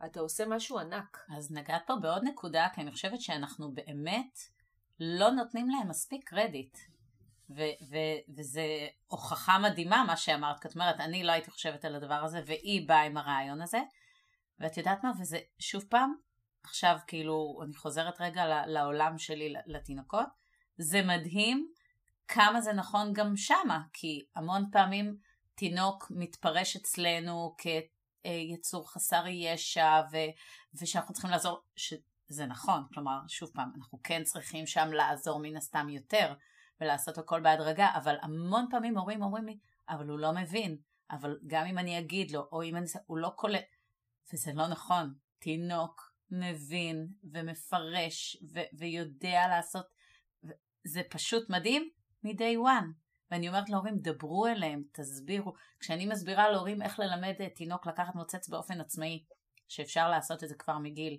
אתה 0.04 0.20
עושה 0.20 0.46
משהו 0.46 0.78
ענק. 0.78 1.26
אז 1.36 1.52
נגעת 1.52 1.82
פה 1.86 1.96
בעוד 1.96 2.24
נקודה, 2.24 2.68
כי 2.74 2.80
אני 2.80 2.92
חושבת 2.92 3.20
שאנחנו 3.20 3.72
באמת 3.74 4.38
לא 5.00 5.30
נותנים 5.30 5.68
להם 5.70 5.88
מספיק 5.88 6.28
קרדיט. 6.28 6.78
ו- 7.50 7.86
ו- 7.90 8.34
וזה 8.36 8.62
הוכחה 9.06 9.58
מדהימה 9.58 10.04
מה 10.06 10.16
שאמרת, 10.16 10.60
כי 10.60 10.68
את 10.68 10.74
אומרת, 10.74 11.00
אני 11.00 11.24
לא 11.24 11.32
הייתי 11.32 11.50
חושבת 11.50 11.84
על 11.84 11.94
הדבר 11.94 12.14
הזה, 12.24 12.40
והיא 12.46 12.88
באה 12.88 13.02
עם 13.02 13.16
הרעיון 13.16 13.62
הזה. 13.62 13.80
ואת 14.60 14.76
יודעת 14.76 15.04
מה, 15.04 15.12
וזה 15.20 15.38
שוב 15.58 15.84
פעם, 15.88 16.14
עכשיו 16.64 16.98
כאילו, 17.06 17.60
אני 17.64 17.74
חוזרת 17.74 18.20
רגע 18.20 18.66
לעולם 18.66 19.18
שלי, 19.18 19.54
לתינוקות, 19.66 20.26
זה 20.78 21.02
מדהים 21.02 21.68
כמה 22.28 22.60
זה 22.60 22.72
נכון 22.72 23.12
גם 23.12 23.36
שמה, 23.36 23.82
כי 23.92 24.24
המון 24.36 24.70
פעמים 24.72 25.16
תינוק 25.54 26.06
מתפרש 26.10 26.76
אצלנו 26.76 27.54
כיצור 28.24 28.92
חסר 28.92 29.24
ישע, 29.26 30.02
ו, 30.12 30.16
ושאנחנו 30.74 31.14
צריכים 31.14 31.30
לעזור, 31.30 31.62
שזה 31.76 32.46
נכון, 32.46 32.82
כלומר, 32.94 33.18
שוב 33.28 33.50
פעם, 33.54 33.70
אנחנו 33.76 33.98
כן 34.02 34.22
צריכים 34.22 34.66
שם 34.66 34.88
לעזור 34.92 35.40
מן 35.42 35.56
הסתם 35.56 35.88
יותר, 35.88 36.34
ולעשות 36.80 37.18
הכל 37.18 37.40
בהדרגה, 37.40 37.88
אבל 37.94 38.16
המון 38.22 38.66
פעמים 38.70 38.98
הורים 38.98 39.22
אומרים 39.22 39.46
לי, 39.46 39.58
אבל 39.88 40.08
הוא 40.08 40.18
לא 40.18 40.32
מבין, 40.32 40.76
אבל 41.10 41.38
גם 41.46 41.66
אם 41.66 41.78
אני 41.78 41.98
אגיד 41.98 42.30
לו, 42.30 42.48
או 42.52 42.62
אם 42.62 42.76
אני... 42.76 42.86
הוא 43.06 43.18
לא 43.18 43.32
קולט, 43.36 43.76
וזה 44.32 44.52
לא 44.54 44.66
נכון. 44.66 45.14
תינוק 45.38 46.14
מבין 46.30 47.08
ומפרש 47.32 48.36
ו- 48.54 48.78
ויודע 48.78 49.48
לעשות, 49.48 49.86
זה 50.86 51.02
פשוט 51.10 51.50
מדהים 51.50 51.90
מ-day 52.22 52.56
one. 52.56 53.03
ואני 53.34 53.48
אומרת 53.48 53.68
להורים, 53.68 53.98
דברו 53.98 54.46
אליהם, 54.46 54.82
תסבירו. 54.92 55.52
כשאני 55.80 56.06
מסבירה 56.06 56.50
להורים 56.50 56.82
איך 56.82 56.98
ללמד 56.98 57.48
תינוק 57.54 57.86
לקחת 57.86 58.14
מוצץ 58.14 58.48
באופן 58.48 58.80
עצמאי, 58.80 59.24
שאפשר 59.68 60.10
לעשות 60.10 60.44
את 60.44 60.48
זה 60.48 60.54
כבר 60.54 60.78
מגיל 60.78 61.18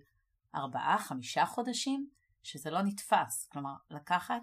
ארבעה, 0.55 0.98
חמישה 1.00 1.45
חודשים, 1.45 2.10
שזה 2.43 2.72
לא 2.72 2.81
נתפס. 2.81 3.48
כלומר, 3.51 3.74
לקחת 3.89 4.41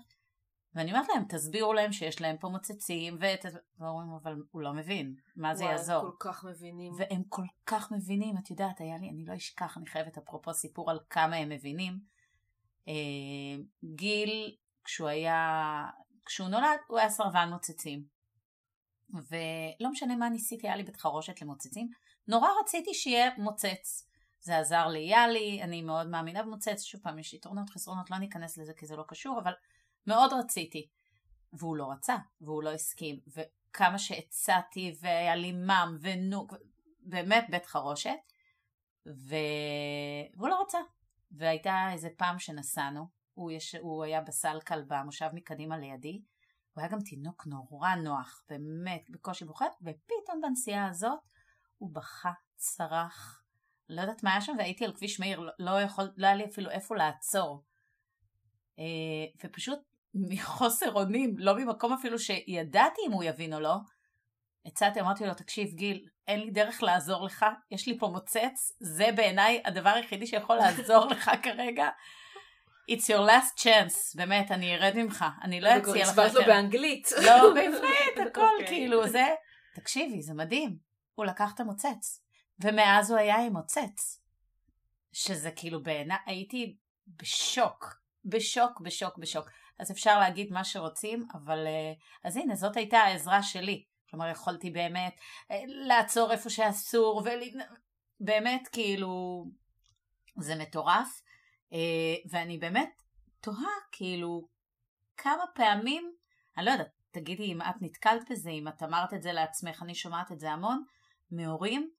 ואני 0.74 0.92
אומרת 0.92 1.08
להם, 1.08 1.24
תסבירו 1.28 1.72
להם 1.72 1.92
שיש 1.92 2.20
להם 2.20 2.36
פה 2.36 2.48
מוצצים, 2.48 3.16
ואת... 3.20 3.46
ואומרים, 3.78 4.10
אבל 4.22 4.42
הוא 4.50 4.62
לא 4.62 4.72
מבין, 4.72 5.14
מה 5.36 5.54
זה 5.54 5.64
וואי, 5.64 5.74
יעזור? 5.74 5.96
הם 5.96 6.10
כל 6.18 6.30
כך 6.30 6.44
מבינים. 6.44 6.92
והם 6.96 7.22
כל 7.28 7.44
כך 7.66 7.92
מבינים, 7.92 8.36
את 8.38 8.50
יודעת, 8.50 8.80
היה 8.80 8.98
לי, 8.98 9.08
אני 9.08 9.24
לא 9.24 9.34
אשכח, 9.34 9.78
אני 9.78 9.86
חייבת 9.86 10.18
אפרופו 10.18 10.54
סיפור 10.54 10.90
על 10.90 10.98
כמה 11.10 11.36
הם 11.36 11.48
מבינים. 11.48 11.98
אה, 12.88 12.94
גיל, 13.84 14.56
כשהוא 14.84 15.08
היה, 15.08 15.84
כשהוא 16.26 16.48
נולד, 16.48 16.78
הוא 16.86 16.98
היה 16.98 17.10
סרבן 17.10 17.48
מוצצים. 17.50 18.04
ולא 19.10 19.90
משנה 19.90 20.16
מה 20.16 20.28
ניסיתי, 20.28 20.66
היה 20.66 20.76
לי 20.76 20.82
בית 20.82 20.96
חרושת 20.96 21.42
למוצצים, 21.42 21.88
נורא 22.28 22.48
רציתי 22.60 22.94
שיהיה 22.94 23.30
מוצץ. 23.38 24.08
זה 24.40 24.58
עזר 24.58 24.88
ליאלי, 24.88 25.62
אני 25.62 25.82
מאוד 25.82 26.06
מאמינה 26.06 26.42
במוצץ, 26.42 26.82
שוב 26.82 27.00
פעם, 27.00 27.18
יש 27.18 27.34
יתרונות, 27.34 27.70
חסרונות, 27.70 28.10
לא 28.10 28.18
ניכנס 28.18 28.58
לזה 28.58 28.72
כי 28.74 28.86
זה 28.86 28.96
לא 28.96 29.04
קשור, 29.08 29.38
אבל 29.38 29.52
מאוד 30.06 30.32
רציתי. 30.32 30.88
והוא 31.52 31.76
לא 31.76 31.90
רצה, 31.92 32.16
והוא 32.40 32.62
לא 32.62 32.72
הסכים, 32.72 33.20
וכמה 33.26 33.98
שהצעתי, 33.98 34.94
והיה 35.00 35.36
לי 35.36 35.52
מאם 35.52 35.96
ונוק, 36.00 36.54
באמת 37.00 37.46
בית 37.50 37.66
חרושת, 37.66 38.18
ו... 39.06 39.34
והוא 40.36 40.48
לא 40.48 40.62
רצה. 40.62 40.78
והייתה 41.32 41.88
איזה 41.92 42.08
פעם 42.16 42.38
שנסענו, 42.38 43.06
הוא, 43.34 43.50
יש... 43.50 43.74
הוא 43.74 44.04
היה 44.04 44.20
בסל 44.20 44.58
כלבה, 44.66 45.02
מושב 45.02 45.28
מקדימה 45.32 45.78
לידי, 45.78 46.22
הוא 46.74 46.82
היה 46.82 46.90
גם 46.90 47.00
תינוק 47.00 47.46
נורא 47.46 47.94
נוח, 47.94 48.44
באמת, 48.48 49.10
בקושי 49.10 49.44
בוכה, 49.44 49.66
ופתאום 49.82 50.40
בנסיעה 50.42 50.88
הזאת 50.88 51.18
הוא 51.78 51.90
בכה, 51.94 52.32
צרח, 52.56 53.42
לא 53.88 54.00
יודעת 54.00 54.22
מה 54.22 54.30
היה 54.30 54.40
שם, 54.40 54.52
והייתי 54.58 54.84
על 54.84 54.92
כביש 54.92 55.20
מאיר, 55.20 55.40
לא, 55.40 55.52
לא, 55.58 55.80
יכול, 55.80 56.12
לא 56.16 56.26
היה 56.26 56.36
לי 56.36 56.44
אפילו 56.44 56.70
איפה 56.70 56.96
לעצור. 56.96 57.64
אה, 58.78 58.84
ופשוט 59.44 59.78
מחוסר 60.14 60.92
אונים, 60.94 61.34
לא 61.38 61.56
ממקום 61.56 61.92
אפילו 61.92 62.18
שידעתי 62.18 63.00
אם 63.06 63.12
הוא 63.12 63.24
יבין 63.24 63.54
או 63.54 63.60
לא, 63.60 63.76
הצעתי, 64.66 65.00
אמרתי 65.00 65.26
לו, 65.26 65.34
תקשיב 65.34 65.74
גיל, 65.74 66.08
אין 66.28 66.40
לי 66.40 66.50
דרך 66.50 66.82
לעזור 66.82 67.24
לך, 67.24 67.46
יש 67.70 67.88
לי 67.88 67.98
פה 67.98 68.08
מוצץ, 68.08 68.72
זה 68.80 69.08
בעיניי 69.16 69.62
הדבר 69.64 69.90
היחידי 69.90 70.26
שיכול 70.26 70.56
לעזור 70.56 71.06
לך 71.06 71.30
כרגע. 71.42 71.88
It's 72.90 73.04
your 73.08 73.28
last 73.28 73.62
chance, 73.62 74.16
באמת, 74.16 74.50
אני 74.50 74.74
ארד 74.74 74.92
ממך, 74.96 75.24
אני 75.42 75.60
לא 75.60 75.68
אציע 75.68 75.80
לך 75.80 75.86
יותר. 75.88 76.02
הסברת 76.02 76.34
לו 76.34 76.40
באנגלית. 76.46 77.08
לא, 77.26 77.48
בעברית, 77.54 78.30
הכל 78.30 78.40
אוקיי. 78.40 78.66
כאילו, 78.66 79.08
זה... 79.08 79.26
תקשיבי, 79.74 80.22
זה 80.22 80.34
מדהים, 80.34 80.76
הוא 81.14 81.24
לקח 81.24 81.54
את 81.54 81.60
המוצץ, 81.60 82.22
ומאז 82.58 83.10
הוא 83.10 83.18
היה 83.18 83.36
עם 83.36 83.52
מוצץ. 83.52 84.22
שזה 85.12 85.50
כאילו 85.50 85.82
בעיניי, 85.82 86.18
הייתי 86.26 86.76
בשוק, 87.06 87.94
בשוק, 88.24 88.80
בשוק, 88.80 89.18
בשוק. 89.18 89.48
אז 89.78 89.90
אפשר 89.90 90.18
להגיד 90.18 90.52
מה 90.52 90.64
שרוצים, 90.64 91.26
אבל 91.34 91.66
אה, 91.66 91.92
אז 92.24 92.36
הנה, 92.36 92.54
זאת 92.54 92.76
הייתה 92.76 92.98
העזרה 92.98 93.42
שלי. 93.42 93.84
כלומר, 94.10 94.28
יכולתי 94.28 94.70
באמת 94.70 95.14
אה, 95.50 95.62
לעצור 95.66 96.32
איפה 96.32 96.50
שאסור, 96.50 97.22
ובאמת, 98.20 98.68
כאילו, 98.68 99.44
זה 100.38 100.54
מטורף. 100.54 101.22
אה, 101.72 101.78
ואני 102.30 102.58
באמת 102.58 103.02
תוהה, 103.40 103.72
כאילו, 103.92 104.48
כמה 105.16 105.44
פעמים, 105.54 106.12
אני 106.56 106.66
לא 106.66 106.70
יודעת, 106.70 106.90
תגידי 107.10 107.52
אם 107.52 107.62
את 107.62 107.74
נתקלת 107.80 108.30
בזה, 108.30 108.50
אם 108.50 108.68
את 108.68 108.82
אמרת 108.82 109.14
את 109.14 109.22
זה 109.22 109.32
לעצמך, 109.32 109.82
אני 109.82 109.94
שומעת 109.94 110.32
את 110.32 110.40
זה 110.40 110.50
המון, 110.50 110.84
מהורים, 111.30 111.90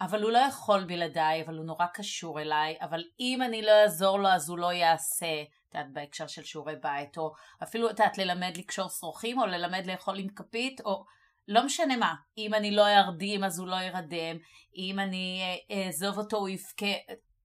אבל 0.00 0.22
הוא 0.22 0.30
לא 0.30 0.38
יכול 0.38 0.84
בלעדיי, 0.84 1.42
אבל 1.42 1.56
הוא 1.56 1.64
נורא 1.64 1.86
קשור 1.94 2.40
אליי, 2.40 2.76
אבל 2.80 3.04
אם 3.20 3.42
אני 3.42 3.62
לא 3.62 3.70
אעזור 3.82 4.18
לו 4.18 4.28
אז 4.28 4.48
הוא 4.48 4.58
לא 4.58 4.72
יעשה. 4.72 5.42
את 5.42 5.74
יודעת, 5.74 5.92
בהקשר 5.92 6.26
של 6.26 6.44
שיעורי 6.44 6.76
בית, 6.82 7.18
או 7.18 7.32
אפילו, 7.62 7.90
את 7.90 7.98
יודעת, 7.98 8.18
ללמד 8.18 8.56
לקשור 8.56 8.88
שרוכים, 8.88 9.38
או 9.38 9.46
ללמד 9.46 9.86
לאכול 9.86 10.18
עם 10.18 10.28
כפית, 10.28 10.80
או 10.80 11.04
לא 11.48 11.64
משנה 11.64 11.96
מה. 11.96 12.14
אם 12.38 12.54
אני 12.54 12.70
לא 12.70 12.86
ארדים, 12.88 13.44
אז 13.44 13.58
הוא 13.58 13.68
לא 13.68 13.76
ירדם, 13.76 14.36
אם 14.76 14.98
אני 14.98 15.40
אה, 15.42 15.86
אעזוב 15.86 16.18
אותו, 16.18 16.36
הוא 16.36 16.48
יבכה. 16.48 16.86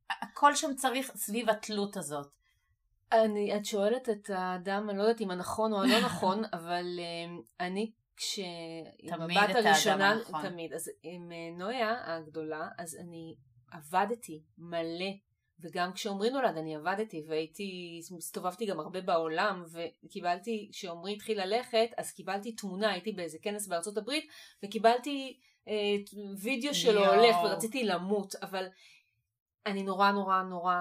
הכל 0.10 0.56
שם 0.56 0.76
צריך 0.76 1.12
סביב 1.16 1.50
התלות 1.50 1.98
הזאת. 1.98 2.28
אני, 3.12 3.56
את 3.56 3.66
שואלת 3.66 4.10
את 4.10 4.30
האדם, 4.30 4.90
אני 4.90 4.98
לא 4.98 5.04
יודעת 5.04 5.22
אם 5.22 5.32
הנכון 5.32 5.74
או 5.74 5.82
הלא 5.82 6.00
נכון, 6.06 6.44
אבל 6.54 6.86
um, 7.00 7.42
אני 7.60 7.92
כש... 8.18 8.40
תמיד 9.08 9.38
את 9.38 9.66
האדם 9.66 10.02
הנכון. 10.02 10.50
תמיד. 10.50 10.74
אז 10.74 10.92
עם 11.04 11.32
uh, 11.32 11.60
נויה 11.60 11.96
הגדולה, 12.06 12.68
אז 12.78 12.96
אני 12.96 13.36
עבדתי 13.72 14.44
מלא 14.58 15.12
וגם 15.60 15.94
כשעמרי 15.94 16.30
נולד 16.30 16.58
אני 16.58 16.76
עבדתי 16.76 17.24
והייתי, 17.28 18.00
הסתובבתי 18.18 18.66
גם 18.66 18.80
הרבה 18.80 19.02
בעולם 19.02 19.64
וקיבלתי, 20.04 20.70
כשעמרי 20.72 21.14
התחיל 21.14 21.42
ללכת 21.42 21.90
אז 21.98 22.12
קיבלתי 22.12 22.52
תמונה, 22.52 22.92
הייתי 22.92 23.12
באיזה 23.12 23.38
כנס 23.42 23.68
בארצות 23.68 23.98
הברית 23.98 24.28
וקיבלתי 24.64 25.40
אה, 25.68 25.96
וידאו 26.42 26.74
שלו 26.74 27.02
יואו. 27.02 27.14
הולך 27.14 27.36
ורציתי 27.44 27.84
למות 27.84 28.36
אבל 28.36 28.68
אני 29.68 29.84
נורא 29.84 30.12
נורא 30.12 30.42
נורא 30.42 30.76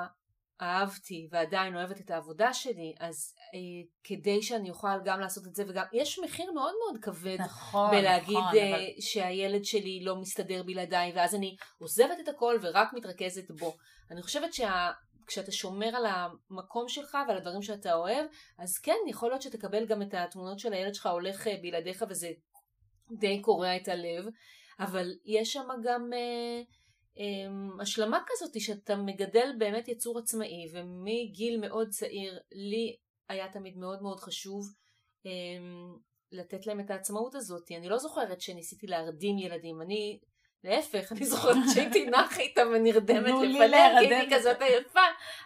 אהבתי 0.62 1.28
ועדיין 1.30 1.76
אוהבת 1.76 2.00
את 2.00 2.10
העבודה 2.10 2.54
שלי 2.54 2.94
אז 3.00 3.34
אה, 3.54 3.88
כדי 4.04 4.42
שאני 4.42 4.70
אוכל 4.70 5.02
גם 5.04 5.20
לעשות 5.20 5.46
את 5.46 5.54
זה 5.54 5.64
וגם 5.68 5.84
יש 5.92 6.18
מחיר 6.18 6.52
מאוד 6.52 6.74
מאוד 6.84 7.02
כבד 7.02 7.36
נכון, 7.40 7.90
בלהגיד 7.90 8.36
נכון, 8.36 8.56
אה, 8.56 8.70
אבל... 8.70 8.84
שהילד 9.00 9.64
שלי 9.64 10.00
לא 10.04 10.16
מסתדר 10.16 10.62
בלעדיי 10.62 11.12
ואז 11.16 11.34
אני 11.34 11.56
עוזבת 11.78 12.20
את 12.20 12.28
הכל 12.28 12.58
ורק 12.62 12.88
מתרכזת 12.92 13.50
בו. 13.50 13.76
אני 14.10 14.22
חושבת 14.22 14.50
שכשאתה 14.52 15.52
שומר 15.52 15.96
על 15.96 16.06
המקום 16.06 16.88
שלך 16.88 17.18
ועל 17.28 17.36
הדברים 17.36 17.62
שאתה 17.62 17.94
אוהב 17.94 18.26
אז 18.58 18.78
כן 18.78 18.96
יכול 19.08 19.30
להיות 19.30 19.42
שתקבל 19.42 19.86
גם 19.86 20.02
את 20.02 20.14
התמונות 20.14 20.58
של 20.58 20.72
הילד 20.72 20.94
שלך 20.94 21.06
הולך 21.06 21.46
אה, 21.46 21.54
בלעדיך 21.62 22.04
וזה 22.08 22.30
די 23.18 23.42
קורע 23.42 23.76
את 23.76 23.88
הלב 23.88 24.24
אבל 24.80 25.12
יש 25.24 25.52
שם 25.52 25.68
גם 25.84 26.10
אה, 26.12 26.62
השלמה 27.80 28.18
כזאת 28.26 28.60
שאתה 28.60 28.96
מגדל 28.96 29.52
באמת 29.58 29.88
יצור 29.88 30.18
עצמאי 30.18 30.66
ומגיל 30.72 31.60
מאוד 31.60 31.88
צעיר 31.88 32.38
לי 32.52 32.96
היה 33.28 33.48
תמיד 33.52 33.76
מאוד 33.76 34.02
מאוד 34.02 34.20
חשוב 34.20 34.66
אה, 35.26 35.30
לתת 36.32 36.66
להם 36.66 36.80
את 36.80 36.90
העצמאות 36.90 37.34
הזאת. 37.34 37.70
אני 37.78 37.88
לא 37.88 37.98
זוכרת 37.98 38.40
שניסיתי 38.40 38.86
להרדים 38.86 39.38
ילדים, 39.38 39.82
אני 39.82 40.18
להפך, 40.64 41.12
אני 41.12 41.26
זוכרת 41.26 41.56
שהייתי 41.74 42.06
נחה 42.06 42.40
איתם 42.40 42.66
ונרדמת 42.74 43.34
לפניה, 43.42 44.00
כי 44.00 44.14
הייתי 44.14 44.34
את 44.34 44.40
כזאת 44.40 44.62
עייפה, 44.62 45.00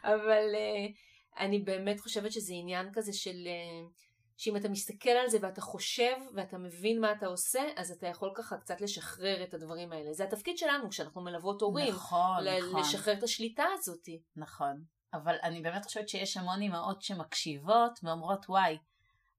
אבל 0.04 0.54
uh, 0.54 1.40
אני 1.42 1.58
באמת 1.58 2.00
חושבת 2.00 2.32
שזה 2.32 2.52
עניין 2.56 2.88
כזה 2.92 3.12
של, 3.12 3.36
uh, 3.46 4.09
שאם 4.40 4.56
אתה 4.56 4.68
מסתכל 4.68 5.10
על 5.10 5.28
זה 5.28 5.38
ואתה 5.42 5.60
חושב 5.60 6.16
ואתה 6.34 6.58
מבין 6.58 7.00
מה 7.00 7.12
אתה 7.12 7.26
עושה, 7.26 7.60
אז 7.76 7.90
אתה 7.90 8.06
יכול 8.06 8.32
ככה 8.34 8.56
קצת 8.56 8.80
לשחרר 8.80 9.42
את 9.44 9.54
הדברים 9.54 9.92
האלה. 9.92 10.12
זה 10.12 10.24
התפקיד 10.24 10.58
שלנו 10.58 10.90
כשאנחנו 10.90 11.20
מלוות 11.20 11.62
הורים, 11.62 11.94
נכון, 11.94 12.44
ל- 12.44 12.58
נכון. 12.68 12.80
לשחרר 12.80 13.14
את 13.14 13.22
השליטה 13.22 13.64
הזאת. 13.78 14.08
נכון. 14.36 14.84
אבל 15.14 15.36
אני 15.42 15.62
באמת 15.62 15.84
חושבת 15.84 16.08
שיש 16.08 16.36
המון 16.36 16.62
אמהות 16.62 17.02
שמקשיבות 17.02 17.98
ואומרות, 18.02 18.46
וואי, 18.48 18.78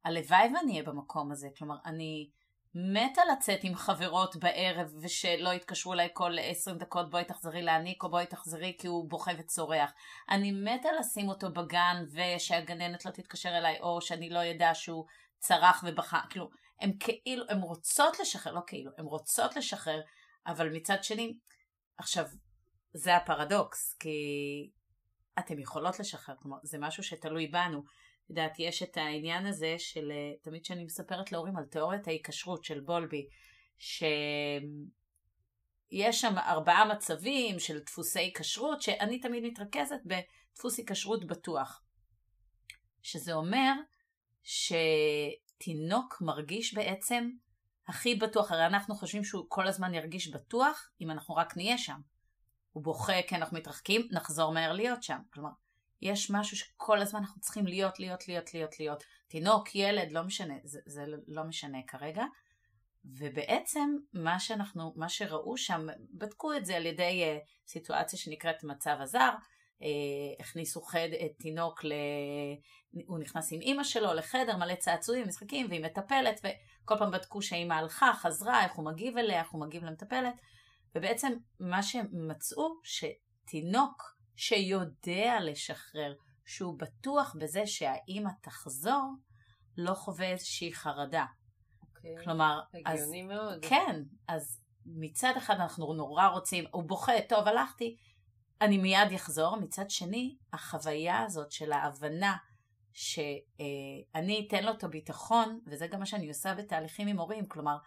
הלוואי 0.06 0.50
ואני 0.56 0.72
אהיה 0.72 0.84
במקום 0.84 1.32
הזה. 1.32 1.48
כלומר, 1.58 1.76
אני 1.86 2.30
מתה 2.76 3.22
לצאת 3.32 3.60
עם 3.64 3.76
חברות 3.76 4.36
בערב 4.36 4.94
ושלא 5.02 5.54
יתקשרו 5.54 5.94
אליי 5.94 6.10
כל 6.14 6.32
20 6.40 6.78
דקות, 6.78 7.10
בואי 7.10 7.26
תחזרי 7.26 7.62
להניק 7.62 8.04
או 8.04 8.10
בואי 8.10 8.26
תחזרי 8.26 8.76
כי 8.80 8.88
הוא 8.88 9.10
בוכה 9.10 9.32
וצורח. 9.38 9.92
אני 10.30 10.52
מתה 10.52 10.90
לשים 11.00 11.30
אותו 11.30 11.52
בגן 11.54 12.04
ושהגננת 12.12 13.06
לא 13.06 13.12
תתקשר 13.12 13.58
אליי, 13.58 13.80
או 13.80 14.02
שאני 14.02 14.30
לא 14.30 14.52
אדע 14.52 14.72
שהוא 14.74 15.06
צרח 15.40 15.84
ובכה. 15.88 16.20
כאילו, 16.30 16.50
הן 16.80 16.92
כאילו, 17.00 17.46
הן 17.50 17.62
רוצות 17.62 18.20
לשחרר, 18.20 18.54
לא 18.54 18.62
כאילו, 18.68 18.92
הן 18.98 19.06
רוצות 19.06 19.56
לשחרר, 19.56 20.02
אבל 20.48 20.70
מצד 20.70 21.04
שני, 21.04 21.38
עכשיו, 21.98 22.26
זה 22.94 23.16
הפרדוקס, 23.16 23.94
כי 24.00 24.10
אתן 25.40 25.60
יכולות 25.60 26.00
לשחרר, 26.00 26.36
כלומר, 26.42 26.58
זה 26.64 26.78
משהו 26.78 27.04
שתלוי 27.04 27.48
בנו. 27.48 27.84
יודעת, 28.32 28.60
יש 28.60 28.84
את 28.84 28.98
העניין 28.98 29.46
הזה 29.46 29.76
של, 29.78 30.12
אה, 30.12 30.34
תמיד 30.42 30.64
כשאני 30.64 30.84
מספרת 30.84 31.32
להורים 31.32 31.58
על 31.58 31.66
תיאוריית 31.66 32.08
ההיקשרות 32.08 32.64
של 32.64 32.80
בולבי, 32.80 33.28
שיש 33.78 34.12
שם 36.12 36.38
ארבעה 36.38 36.86
מצבים 36.86 37.60
של 37.60 37.80
דפוסי 37.80 38.20
היקשרות, 38.20 38.82
שאני 38.82 39.20
תמיד 39.20 39.44
מתרכזת 39.44 40.00
בדפוס 40.06 40.78
היקשרות 40.78 41.26
בטוח. 41.26 41.84
שזה 43.02 43.34
אומר 43.34 43.72
שתינוק 44.44 46.22
מרגיש 46.22 46.74
בעצם 46.74 47.30
הכי 47.88 48.16
בטוח, 48.16 48.52
הרי 48.52 48.66
אנחנו 48.66 48.96
חושבים 48.96 49.24
שהוא 49.24 49.46
כל 49.48 49.68
הזמן 49.68 49.94
ירגיש 49.94 50.28
בטוח 50.28 50.90
אם 51.02 51.12
אנחנו 51.12 51.36
רק 51.36 51.58
נהיה 51.58 51.78
שם. 51.78 52.00
הוא 52.72 52.84
בוכה 52.84 53.22
כי 53.28 53.36
אנחנו 53.36 53.58
מתרחקים, 53.58 54.08
נחזור 54.12 54.54
מהר 54.54 54.74
להיות 54.74 55.04
שם. 55.04 55.20
כלומר, 55.34 55.50
יש 56.02 56.32
משהו 56.32 56.58
שכל 56.58 57.02
הזמן 57.02 57.20
אנחנו 57.20 57.42
צריכים 57.42 57.68
להיות, 57.68 58.00
להיות, 58.00 58.28
להיות, 58.28 58.54
להיות, 58.54 58.80
להיות. 58.80 59.04
תינוק, 59.28 59.76
ילד, 59.76 60.12
לא 60.12 60.24
משנה, 60.24 60.54
זה, 60.64 60.80
זה 60.86 61.06
לא 61.28 61.44
משנה 61.44 61.78
כרגע. 61.88 62.24
ובעצם 63.06 63.96
מה 64.14 64.40
שאנחנו, 64.40 64.94
מה 64.96 65.10
שראו 65.10 65.58
שם, 65.58 65.88
בדקו 66.14 66.54
את 66.54 66.66
זה 66.66 66.76
על 66.76 66.86
ידי 66.86 67.24
uh, 67.24 67.70
סיטואציה 67.72 68.20
שנקראת 68.20 68.64
מצב 68.64 68.98
הזר, 69.00 69.30
uh, 69.80 69.84
הכניסו 70.40 70.82
חד, 70.82 71.10
את 71.26 71.32
תינוק, 71.40 71.84
ל... 71.84 71.94
הוא 73.08 73.20
נכנס 73.20 73.54
עם 73.54 73.62
אימא 73.62 73.84
שלו 73.84 74.14
לחדר 74.14 74.58
מלא 74.58 74.76
צעצועים, 74.76 75.28
משחקים, 75.28 75.68
והיא 75.70 75.84
מטפלת, 75.84 76.42
וכל 76.44 76.96
פעם 76.98 77.12
בדקו 77.12 77.42
שהאימא 77.42 77.74
הלכה, 77.74 78.14
חזרה, 78.14 78.64
איך 78.64 78.74
הוא 78.74 78.86
מגיב 78.86 79.18
אליה, 79.18 79.40
איך 79.40 79.52
הוא 79.52 79.62
מגיב 79.62 79.84
למטפלת, 79.84 80.34
ובעצם 80.96 81.34
מה 81.60 81.84
שהם 81.84 82.06
מצאו, 82.12 82.70
שתינוק 82.84 84.11
שיודע 84.42 85.40
לשחרר, 85.42 86.14
שהוא 86.46 86.80
בטוח 86.80 87.36
בזה 87.40 87.68
שהאימא 87.68 88.30
תחזור, 88.42 89.14
לא 89.78 89.94
חווה 89.94 90.32
איזושהי 90.32 90.74
חרדה. 90.74 91.26
אוקיי. 91.82 92.16
כלומר, 92.24 92.62
הגיוני 92.74 93.22
אז, 93.24 93.28
מאוד. 93.28 93.66
כן, 93.66 94.04
אז 94.28 94.62
מצד 94.86 95.34
אחד 95.38 95.54
אנחנו 95.54 95.94
נורא 95.94 96.28
רוצים, 96.28 96.66
הוא 96.72 96.84
בוכה, 96.84 97.12
טוב, 97.30 97.48
הלכתי, 97.48 97.98
אני 98.62 98.78
מיד 98.78 99.12
אחזור, 99.16 99.56
מצד 99.56 99.90
שני, 99.90 100.36
החוויה 100.54 101.24
הזאת 101.24 101.52
של 101.52 101.72
ההבנה 101.72 102.38
שאני 102.94 104.46
אתן 104.48 104.64
לו 104.64 104.72
את 104.72 104.84
הביטחון, 104.84 105.60
וזה 105.68 105.88
גם 105.88 106.00
מה 106.00 106.06
שאני 106.06 106.28
עושה 106.28 106.54
בתהליכים 106.54 107.08
עם 107.08 107.20
הורים, 107.20 107.48
כלומר, 107.48 107.78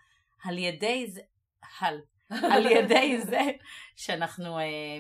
על 0.44 0.58
ידי 0.58 1.06
זה, 1.10 1.20
על, 1.80 2.00
על 2.28 2.66
ידי 2.66 3.20
זה 3.30 3.40
שאנחנו 3.96 4.58
אה, 4.58 4.98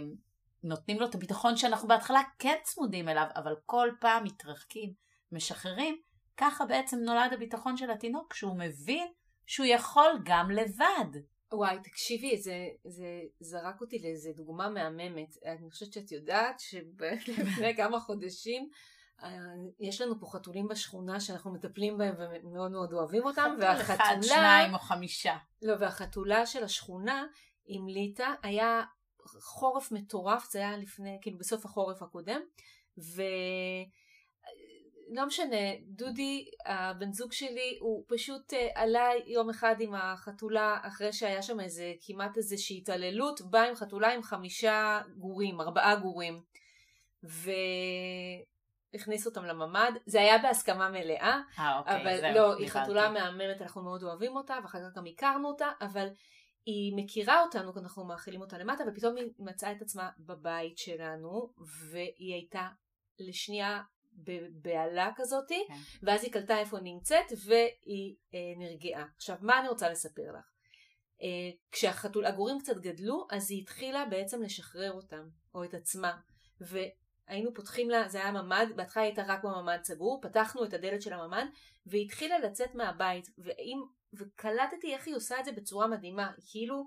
נותנים 0.64 1.00
לו 1.00 1.06
את 1.06 1.14
הביטחון 1.14 1.56
שאנחנו 1.56 1.88
בהתחלה 1.88 2.20
כן 2.38 2.56
צמודים 2.62 3.08
אליו, 3.08 3.26
אבל 3.36 3.54
כל 3.66 3.88
פעם 4.00 4.24
מתרחקים, 4.24 4.92
משחררים, 5.32 6.00
ככה 6.36 6.64
בעצם 6.64 6.98
נולד 6.98 7.32
הביטחון 7.32 7.76
של 7.76 7.90
התינוק, 7.90 8.34
שהוא 8.34 8.58
מבין 8.58 9.08
שהוא 9.46 9.66
יכול 9.66 10.20
גם 10.24 10.50
לבד. 10.50 11.20
וואי, 11.52 11.78
תקשיבי, 11.82 12.38
זה, 12.38 12.66
זה 12.84 13.06
זרק 13.40 13.80
אותי 13.80 13.98
לאיזה 13.98 14.30
דוגמה 14.36 14.68
מהממת. 14.68 15.36
אני 15.44 15.70
חושבת 15.70 15.92
שאת 15.92 16.12
יודעת 16.12 16.60
שלפני 16.60 17.76
כמה 17.82 18.00
חודשים 18.00 18.68
אה, 19.22 19.30
יש 19.80 20.00
לנו 20.00 20.20
פה 20.20 20.26
חתולים 20.26 20.68
בשכונה 20.68 21.20
שאנחנו 21.20 21.52
מטפלים 21.52 21.98
בהם 21.98 22.14
ומאוד 22.18 22.70
מאוד 22.70 22.92
אוהבים 22.92 23.24
אותם, 23.24 23.56
והחתולה... 23.60 23.96
אחד, 23.96 24.16
שניים 24.22 24.74
או 24.74 24.78
חמישה. 24.78 25.36
לא, 25.62 25.74
והחתולה 25.80 26.46
של 26.46 26.64
השכונה 26.64 27.26
עם 27.66 27.88
ליטא 27.88 28.26
היה 28.42 28.82
חורף 29.26 29.92
מטורף, 29.92 30.50
זה 30.50 30.58
היה 30.58 30.76
לפני, 30.76 31.18
כאילו 31.22 31.38
בסוף 31.38 31.64
החורף 31.64 32.02
הקודם, 32.02 32.40
ו... 32.98 33.22
לא 35.08 35.26
משנה, 35.26 35.56
דודי, 35.86 36.50
הבן 36.66 37.12
זוג 37.12 37.32
שלי, 37.32 37.78
הוא 37.80 38.04
פשוט 38.08 38.52
uh, 38.52 38.56
עלה 38.74 39.08
יום 39.26 39.50
אחד 39.50 39.74
עם 39.80 39.94
החתולה 39.94 40.78
אחרי 40.82 41.12
שהיה 41.12 41.42
שם 41.42 41.60
איזה 41.60 41.92
כמעט 42.00 42.36
איזושהי 42.36 42.76
התעללות, 42.76 43.40
בא 43.40 43.62
עם 43.62 43.74
חתולה 43.74 44.12
עם 44.12 44.22
חמישה 44.22 45.00
גורים, 45.16 45.60
ארבעה 45.60 45.96
גורים. 45.96 46.42
והכניס 48.94 49.26
אותם 49.26 49.44
לממ"ד, 49.44 49.92
זה 50.06 50.20
היה 50.20 50.38
בהסכמה 50.38 50.88
מלאה, 50.88 51.40
אה, 51.58 51.78
אוקיי, 51.78 52.02
אבל 52.02 52.20
זהו, 52.20 52.34
לא, 52.34 52.56
היא. 52.56 52.68
חתולה 52.68 53.10
מהממת, 53.10 53.62
אנחנו 53.62 53.82
מאוד 53.82 54.02
אוהבים 54.02 54.36
אותה, 54.36 54.58
ואחר 54.62 54.78
כך 54.78 54.96
גם 54.96 55.04
הכרנו 55.06 55.48
אותה, 55.48 55.68
אבל 55.80 56.08
היא 56.66 56.92
מכירה 56.96 57.42
אותנו, 57.42 57.72
אנחנו 57.76 58.04
מאכילים 58.04 58.40
אותה 58.40 58.58
למטה, 58.58 58.84
ופתאום 58.88 59.16
היא 59.16 59.26
מצאה 59.38 59.72
את 59.72 59.82
עצמה 59.82 60.10
בבית 60.18 60.78
שלנו, 60.78 61.52
והיא 61.90 62.34
הייתה 62.34 62.68
לשנייה 63.18 63.82
בבהלה 64.12 65.10
כזאתי, 65.16 65.64
כן. 65.68 65.74
ואז 66.02 66.24
היא 66.24 66.32
קלטה 66.32 66.58
איפה 66.58 66.76
היא 66.76 66.84
נמצאת, 66.84 67.32
והיא 67.46 68.14
אה, 68.34 68.38
נרגעה. 68.56 69.06
עכשיו, 69.16 69.36
מה 69.40 69.60
אני 69.60 69.68
רוצה 69.68 69.90
לספר 69.90 70.32
לך? 70.32 70.50
אה, 71.22 71.50
כשהגורים 71.72 72.58
קצת 72.58 72.76
גדלו, 72.76 73.26
אז 73.30 73.50
היא 73.50 73.62
התחילה 73.62 74.04
בעצם 74.06 74.42
לשחרר 74.42 74.92
אותם, 74.92 75.28
או 75.54 75.64
את 75.64 75.74
עצמה. 75.74 76.16
והיינו 76.60 77.54
פותחים 77.54 77.90
לה, 77.90 78.08
זה 78.08 78.18
היה 78.18 78.32
ממ"ד, 78.32 78.66
בהתחלה 78.76 79.02
הייתה 79.02 79.22
רק 79.26 79.44
בממ"ד 79.44 79.78
סגור, 79.82 80.20
פתחנו 80.22 80.64
את 80.64 80.74
הדלת 80.74 81.02
של 81.02 81.12
הממ"ד, 81.12 81.46
והיא 81.86 82.04
התחילה 82.04 82.38
לצאת 82.38 82.74
מהבית, 82.74 83.30
ואם, 83.38 83.82
וקלטתי 84.18 84.94
איך 84.94 85.06
היא 85.06 85.16
עושה 85.16 85.40
את 85.40 85.44
זה 85.44 85.52
בצורה 85.52 85.86
מדהימה, 85.86 86.30
היא 86.36 86.44
כאילו 86.50 86.84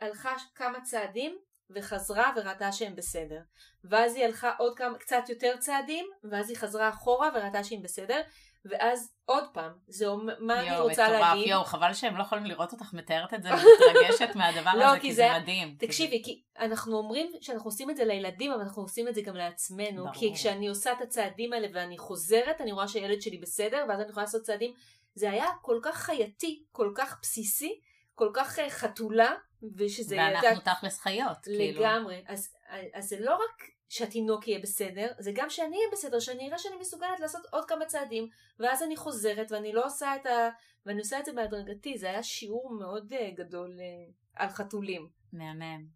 הלכה 0.00 0.34
כמה 0.54 0.80
צעדים, 0.80 1.38
וחזרה 1.74 2.32
וראתה 2.36 2.72
שהם 2.72 2.96
בסדר. 2.96 3.40
ואז 3.84 4.16
היא 4.16 4.24
הלכה 4.24 4.52
עוד 4.58 4.76
כמה, 4.78 4.98
קצת 4.98 5.22
יותר 5.28 5.56
צעדים, 5.58 6.06
ואז 6.30 6.50
היא 6.50 6.56
חזרה 6.56 6.88
אחורה 6.88 7.28
וראתה 7.34 7.64
שהם 7.64 7.82
בסדר, 7.82 8.20
ואז 8.64 9.12
עוד 9.24 9.44
פעם, 9.52 9.72
זה 9.88 10.06
אומר, 10.06 10.34
מה 10.40 10.60
אני 10.60 10.78
רוצה 10.80 11.04
מטורף, 11.04 11.20
להגיד? 11.20 11.46
יואו, 11.48 11.64
חבל 11.64 11.94
שהם 11.94 12.16
לא 12.16 12.22
יכולים 12.22 12.44
לראות 12.44 12.72
אותך 12.72 12.92
מתארת 12.92 13.34
את 13.34 13.42
זה 13.42 13.48
ומתרגשת 13.54 14.34
מהדבר 14.36 14.70
לא, 14.74 14.84
הזה, 14.84 15.00
כי 15.00 15.12
זה- 15.14 15.28
זה 15.34 15.38
מדהים. 15.40 15.76
תקשיבי, 15.78 16.22
כי 16.24 16.42
אנחנו 16.58 16.96
אומרים 16.96 17.32
שאנחנו 17.40 17.68
עושים 17.68 17.90
את 17.90 17.96
זה 17.96 18.04
לילדים, 18.04 18.52
אבל 18.52 18.60
אנחנו 18.60 18.82
עושים 18.82 19.08
את 19.08 19.14
זה 19.14 19.22
גם 19.22 19.36
לעצמנו. 19.36 20.02
ברור. 20.04 20.14
כי 20.14 20.34
כשאני 20.34 20.68
עושה 20.68 20.92
את 20.92 21.00
הצעדים 21.00 21.52
האלה 21.52 21.68
ואני 21.74 21.98
חוזרת, 21.98 22.60
אני 22.60 22.72
רואה 22.72 22.88
שהילד 22.88 23.22
שלי 23.22 23.38
בסדר, 23.38 23.84
ואז 23.88 24.00
אני 24.00 24.10
יכולה 24.10 24.24
לעשות 24.24 24.42
צעדים. 24.42 24.74
זה 25.14 25.30
היה 25.30 25.46
כל 25.62 25.80
כך 25.82 25.96
חייתי, 25.96 26.64
כל 26.72 26.92
כך 26.94 27.18
בסיסי, 27.22 27.80
כל 28.14 28.30
כך 28.34 28.58
אה, 28.58 28.70
חתולה, 28.70 29.34
ושזה... 29.76 30.16
ואנחנו 30.16 30.48
יודעת, 30.48 30.76
תכלס 30.76 31.00
חיות, 31.00 31.38
כאילו. 31.42 31.80
לגמרי. 31.80 32.24
אז, 32.26 32.54
אז 32.94 33.08
זה 33.08 33.20
לא 33.20 33.34
רק 33.34 33.70
שהתינוק 33.88 34.48
יהיה 34.48 34.58
בסדר, 34.58 35.12
זה 35.18 35.32
גם 35.34 35.50
שאני 35.50 35.76
אהיה 35.76 35.88
בסדר, 35.92 36.20
שאני 36.20 36.48
אראה 36.48 36.58
שאני 36.58 36.76
מסוגלת 36.80 37.20
לעשות 37.20 37.42
עוד 37.50 37.64
כמה 37.64 37.86
צעדים, 37.86 38.28
ואז 38.58 38.82
אני 38.82 38.96
חוזרת 38.96 39.52
ואני 39.52 39.72
לא 39.72 39.86
עושה 39.86 40.16
את 40.16 40.26
ה... 40.26 40.48
ואני 40.86 40.98
עושה 40.98 41.18
את 41.18 41.24
זה 41.24 41.32
בהדרגתי, 41.32 41.98
זה 41.98 42.10
היה 42.10 42.22
שיעור 42.22 42.74
מאוד 42.78 43.12
uh, 43.12 43.36
גדול 43.36 43.78
uh, 43.78 44.12
על 44.34 44.48
חתולים. 44.48 45.08
מהמם. 45.32 45.86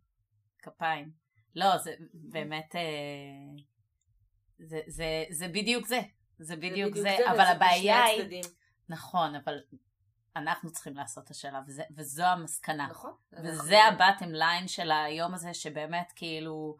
כפיים. 0.62 1.10
לא, 1.54 1.78
זה 1.78 1.94
באמת... 2.14 2.76
אה, 2.76 2.80
זה, 4.58 4.80
זה, 4.86 5.24
זה 5.30 5.48
בדיוק 5.48 5.86
זה. 5.86 6.00
זה 6.38 6.56
בדיוק 6.56 6.96
זה, 6.96 7.16
אבל 7.30 7.34
וזה 7.34 7.42
הבעיה 7.42 8.04
היא... 8.04 8.42
נכון, 8.88 9.34
אבל 9.34 9.58
אנחנו 10.36 10.72
צריכים 10.72 10.96
לעשות 10.96 11.24
את 11.24 11.30
השלב, 11.30 11.62
וזה, 11.66 11.82
וזו 11.90 12.24
המסקנה. 12.24 12.86
נכון. 12.86 13.12
וזה 13.32 13.84
הבטם 13.84 14.30
ליין 14.30 14.68
של 14.68 14.90
היום 14.90 15.34
הזה, 15.34 15.54
שבאמת 15.54 16.12
כאילו 16.16 16.76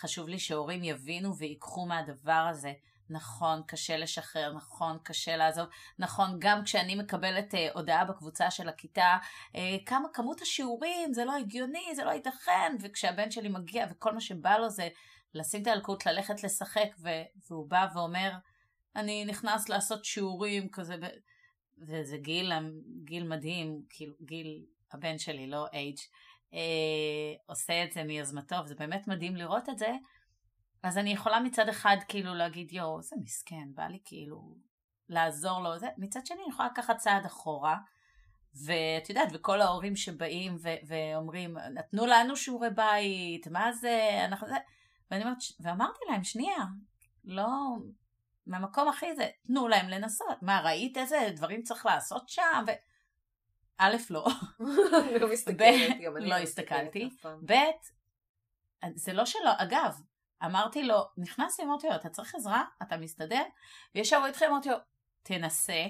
חשוב 0.00 0.28
לי 0.28 0.38
שהורים 0.38 0.84
יבינו 0.84 1.36
ויקחו 1.36 1.86
מהדבר 1.86 2.46
הזה. 2.50 2.72
נכון, 3.10 3.62
קשה 3.66 3.96
לשחרר, 3.96 4.52
נכון, 4.52 4.98
קשה 5.02 5.36
לעזוב, 5.36 5.66
נכון, 5.98 6.36
גם 6.38 6.64
כשאני 6.64 6.94
מקבלת 6.94 7.54
אה, 7.54 7.68
הודעה 7.74 8.04
בקבוצה 8.04 8.50
של 8.50 8.68
הכיתה, 8.68 9.16
אה, 9.56 9.76
כמה 9.86 10.08
כמות 10.12 10.42
השיעורים, 10.42 11.12
זה 11.12 11.24
לא 11.24 11.36
הגיוני, 11.36 11.86
זה 11.96 12.04
לא 12.04 12.10
ייתכן, 12.10 12.76
וכשהבן 12.80 13.30
שלי 13.30 13.48
מגיע 13.48 13.86
וכל 13.90 14.14
מה 14.14 14.20
שבא 14.20 14.56
לו 14.56 14.70
זה 14.70 14.88
לשים 15.34 15.62
את 15.62 15.66
האלקוט, 15.66 16.06
ללכת 16.06 16.44
לשחק, 16.44 16.88
ו- 16.98 17.22
והוא 17.50 17.68
בא 17.68 17.86
ואומר, 17.94 18.32
אני 18.96 19.24
נכנס 19.24 19.68
לעשות 19.68 20.04
שיעורים 20.04 20.68
כזה, 20.68 20.96
ב- 20.96 21.33
וזה 21.78 22.16
גיל, 22.18 22.52
גיל 23.04 23.28
מדהים, 23.28 23.82
כאילו 23.88 24.14
גיל 24.22 24.64
הבן 24.92 25.18
שלי, 25.18 25.46
לא 25.46 25.66
אייג', 25.72 25.96
אה, 26.54 27.34
עושה 27.46 27.84
את 27.84 27.92
זה 27.92 28.04
מיוזמתו, 28.04 28.56
וזה 28.64 28.74
באמת 28.74 29.08
מדהים 29.08 29.36
לראות 29.36 29.68
את 29.68 29.78
זה. 29.78 29.92
אז 30.82 30.98
אני 30.98 31.12
יכולה 31.12 31.40
מצד 31.40 31.68
אחד 31.68 31.96
כאילו 32.08 32.34
להגיד, 32.34 32.72
יואו, 32.72 32.98
איזה 32.98 33.16
מסכן, 33.22 33.68
בא 33.74 33.86
לי 33.86 33.98
כאילו 34.04 34.54
לעזור 35.08 35.60
לו, 35.60 35.78
זה. 35.78 35.86
מצד 35.98 36.26
שני 36.26 36.36
אני 36.36 36.52
יכולה 36.52 36.68
לקחת 36.72 36.96
צעד 36.96 37.24
אחורה, 37.26 37.76
ואת 38.64 39.08
יודעת, 39.08 39.28
וכל 39.32 39.60
ההורים 39.60 39.96
שבאים 39.96 40.56
ו- 40.62 40.86
ואומרים, 40.86 41.56
נתנו 41.58 42.06
לנו 42.06 42.36
שיעורי 42.36 42.70
בית, 42.70 43.46
מה 43.46 43.72
זה, 43.72 44.24
אנחנו 44.24 44.46
זה, 44.46 44.54
ואני 45.10 45.24
אומרת, 45.24 45.38
ואמרתי 45.60 46.00
להם, 46.10 46.24
שנייה, 46.24 46.64
לא, 47.24 47.48
מהמקום 48.46 48.88
הכי 48.88 49.16
זה, 49.16 49.28
תנו 49.46 49.68
להם 49.68 49.88
לנסות, 49.88 50.42
מה, 50.42 50.60
ראית 50.64 50.96
איזה 50.96 51.28
דברים 51.36 51.62
צריך 51.62 51.86
לעשות 51.86 52.28
שם? 52.28 52.64
ו... 52.66 52.70
א', 53.78 53.96
לא, 54.10 54.26
לא 55.20 55.32
מסתכלת, 55.32 56.00
גם 56.04 56.16
אני 56.16 56.26
לא 56.26 56.42
מסתכלת 56.42 56.96
הסתכלתי. 56.96 57.08
ב', 57.46 57.54
זה 58.94 59.12
לא 59.12 59.24
שלא, 59.26 59.50
אגב, 59.58 60.00
אמרתי 60.44 60.82
לו, 60.82 60.96
נכנסתי, 61.16 61.62
אמרתי 61.62 61.88
לו, 61.88 61.94
אתה 61.94 62.08
צריך 62.08 62.34
עזרה? 62.34 62.64
אתה 62.82 62.96
מסתדר? 62.96 63.42
וישבו 63.94 64.26
איתכם, 64.26 64.46
אמרתי 64.50 64.68
לו, 64.68 64.76
תנסה. 65.22 65.86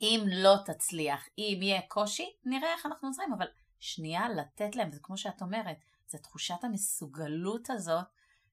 אם 0.00 0.24
לא 0.26 0.54
תצליח, 0.66 1.28
אם 1.38 1.58
יהיה 1.62 1.80
קושי, 1.88 2.32
נראה 2.44 2.72
איך 2.72 2.86
אנחנו 2.86 3.08
עוזרים, 3.08 3.32
אבל 3.32 3.46
שנייה 3.80 4.28
לתת 4.28 4.76
להם, 4.76 4.92
זה 4.92 5.00
כמו 5.02 5.16
שאת 5.16 5.42
אומרת, 5.42 5.76
זה 6.06 6.18
תחושת 6.18 6.64
המסוגלות 6.64 7.70
הזאת, 7.70 8.04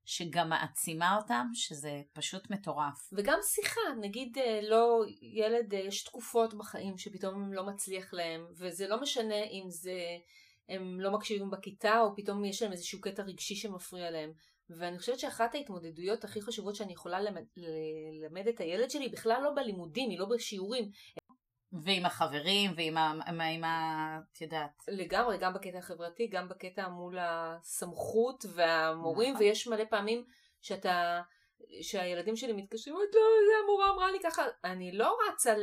שגם 0.08 0.50
מעצימה 0.50 1.18
אותם, 1.18 1.48
שזה 1.54 2.02
פשוט 2.14 2.50
מטורף. 2.50 3.10
וגם 3.14 3.40
שיחה, 3.44 3.82
נגיד 4.02 4.38
אה, 4.38 4.60
לא, 4.64 5.04
ילד, 5.22 5.74
אה, 5.74 5.80
יש 5.80 6.04
תקופות 6.04 6.54
בחיים 6.54 6.98
שפתאום 6.98 7.54
לא 7.54 7.66
מצליח 7.66 8.14
להם, 8.14 8.46
וזה 8.52 8.88
לא 8.88 9.02
משנה 9.02 9.44
אם 9.44 9.64
זה, 9.68 10.00
הם 10.70 11.02
לא 11.02 11.12
מקשיבים 11.12 11.50
בכיתה, 11.50 12.00
או 12.00 12.16
פתאום 12.16 12.46
יש 12.46 12.62
להם 12.62 12.72
איזשהו 12.72 13.02
קטע 13.02 13.24
רגשי 13.24 13.56
שמפריע 13.56 14.12
להם. 14.12 14.32
ואני 14.70 15.00
חושבת 15.00 15.20
שאחת 15.20 15.56
ההתמודדויות 15.56 16.24
הכי 16.24 16.42
חשובות 16.42 16.76
שאני 16.76 16.94
יכולה 16.94 17.20
ללמד, 17.22 18.48
את 18.48 18.60
הילד 18.60 18.90
שלי, 18.90 19.10
בכלל 19.10 19.42
לא 19.44 19.50
בלימודים, 19.56 20.10
היא 20.10 20.20
לא 20.20 20.26
בשיעורים, 20.26 20.92
ועם 21.72 22.06
החברים, 22.06 22.72
ועם 22.76 22.98
ה... 22.98 23.14
עם 23.28 23.42
ה... 23.42 23.46
עם 23.46 23.64
ה... 23.64 24.20
את 24.34 24.42
יודעת. 24.42 24.84
לגמרי, 24.88 25.38
גם 25.38 25.54
בקטע 25.54 25.78
החברתי, 25.78 26.28
גם 26.28 26.50
בקטע 26.50 26.88
מול 26.88 27.18
הסמכות 27.22 28.46
והמורים, 28.54 29.34
נכון. 29.34 29.46
ויש 29.46 29.68
מלא 29.68 29.84
פעמים 29.90 30.24
שאתה... 30.62 31.22
שהילדים 31.82 32.36
שלי 32.36 32.54
מתקשרים, 32.54 32.96
לא, 32.96 33.02
זה 33.12 33.54
המורה 33.64 33.90
אמרה 33.96 34.12
לי 34.12 34.18
ככה, 34.24 34.44
אני 34.64 34.92
לא 34.92 35.18
רצה 35.30 35.54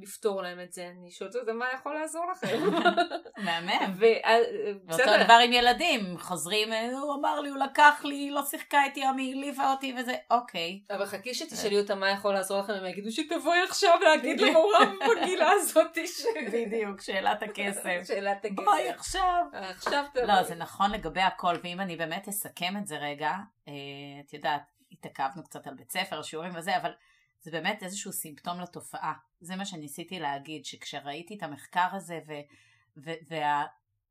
לפתור 0.00 0.42
להם 0.42 0.60
את 0.60 0.72
זה, 0.72 0.88
אני 0.88 1.10
שואלת 1.10 1.36
אותם 1.36 1.56
מה 1.56 1.66
יכול 1.74 1.94
לעזור 1.94 2.24
לכם. 2.32 2.58
מהמם. 3.44 3.94
ואותו 3.96 5.24
דבר 5.24 5.38
עם 5.44 5.52
ילדים, 5.52 6.18
חוזרים, 6.18 6.72
הוא 6.72 7.14
אמר 7.14 7.40
לי, 7.40 7.48
הוא 7.48 7.58
לקח 7.58 8.00
לי, 8.04 8.30
לא 8.30 8.42
שיחקה 8.44 8.84
איתי, 8.84 9.00
היא 9.00 9.08
העליבה 9.08 9.70
אותי 9.70 9.94
וזה, 9.98 10.14
אוקיי. 10.30 10.80
אבל 10.90 11.06
חכי 11.06 11.34
שתשאלי 11.34 11.80
אותם 11.80 12.00
מה 12.00 12.10
יכול 12.10 12.34
לעזור 12.34 12.60
לכם, 12.60 12.72
הם 12.72 12.86
יגידו 12.86 13.10
שתבואי 13.10 13.62
עכשיו 13.68 13.98
להגיד 14.02 14.40
למורה 14.40 14.78
בגילה 15.10 15.50
הזאת. 15.50 15.98
בדיוק, 16.52 17.00
שאלת 17.00 17.42
הכסף. 17.42 18.00
שאלת 18.08 18.44
הכסף. 18.44 18.64
בואי 18.64 18.88
עכשיו. 18.88 19.44
עכשיו 19.52 20.04
תבואי. 20.12 20.26
לא, 20.26 20.42
זה 20.42 20.54
נכון 20.54 20.90
לגבי 20.90 21.20
הכל, 21.20 21.54
ואם 21.64 21.80
אני 21.80 21.96
באמת 21.96 22.28
אסכם 22.28 22.74
את 22.78 22.86
זה 22.86 22.96
רגע, 22.96 23.30
אה, 23.68 23.72
את 24.26 24.34
יודעת, 24.34 24.62
התעכבנו 24.92 25.44
קצת 25.44 25.66
על 25.66 25.74
בית 25.74 25.90
ספר, 25.90 26.22
שיעורים 26.22 26.52
וזה, 26.56 26.76
אבל 26.76 26.92
זה 27.40 27.50
באמת 27.50 27.82
איזשהו 27.82 28.12
סימפטום 28.12 28.60
לתופעה. 28.60 29.12
זה 29.40 29.56
מה 29.56 29.64
שניסיתי 29.64 30.20
להגיד, 30.20 30.64
שכשראיתי 30.64 31.34
את 31.34 31.42
המחקר 31.42 31.88
הזה 31.92 32.20
ו- 32.28 32.40
ו- 33.04 33.36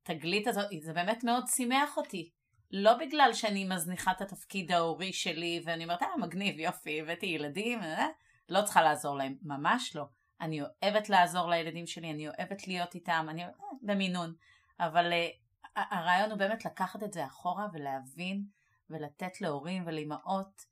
והתגלית 0.06 0.48
הזאת, 0.48 0.66
זה 0.82 0.94
באמת 0.94 1.24
מאוד 1.24 1.48
שימח 1.48 1.98
אותי. 1.98 2.30
לא 2.72 2.94
בגלל 2.94 3.30
שאני 3.34 3.66
מזניחה 3.66 4.12
את 4.12 4.22
התפקיד 4.22 4.72
ההורי 4.72 5.14
שלי, 5.14 5.62
ואני 5.66 5.84
אומרת, 5.84 6.02
אה, 6.02 6.18
מגניב, 6.18 6.60
יופי, 6.60 7.02
הבאתי 7.02 7.26
ילדים, 7.26 7.82
אה, 7.82 8.08
לא 8.50 8.62
צריכה 8.62 8.82
לעזור 8.82 9.18
להם. 9.18 9.36
ממש 9.42 9.96
לא. 9.96 10.06
אני 10.42 10.62
אוהבת 10.62 11.10
לעזור 11.10 11.50
לילדים 11.50 11.88
שלי, 11.88 12.12
אני 12.12 12.28
אוהבת 12.28 12.68
להיות 12.68 12.96
איתם, 12.96 13.28
אני 13.30 13.44
אוהבת, 13.44 13.60
אה, 13.62 13.68
במינון. 13.82 14.34
אבל 14.80 15.12
uh, 15.12 15.70
הרעיון 15.76 16.32
הוא 16.32 16.40
באמת 16.40 16.66
לקחת 16.66 17.04
את 17.04 17.14
זה 17.14 17.26
אחורה 17.26 17.68
ולהבין 17.74 18.46
ולתת 18.90 19.42
להורים 19.42 19.84
ולאמהות 19.86 20.62
אה, 20.62 20.71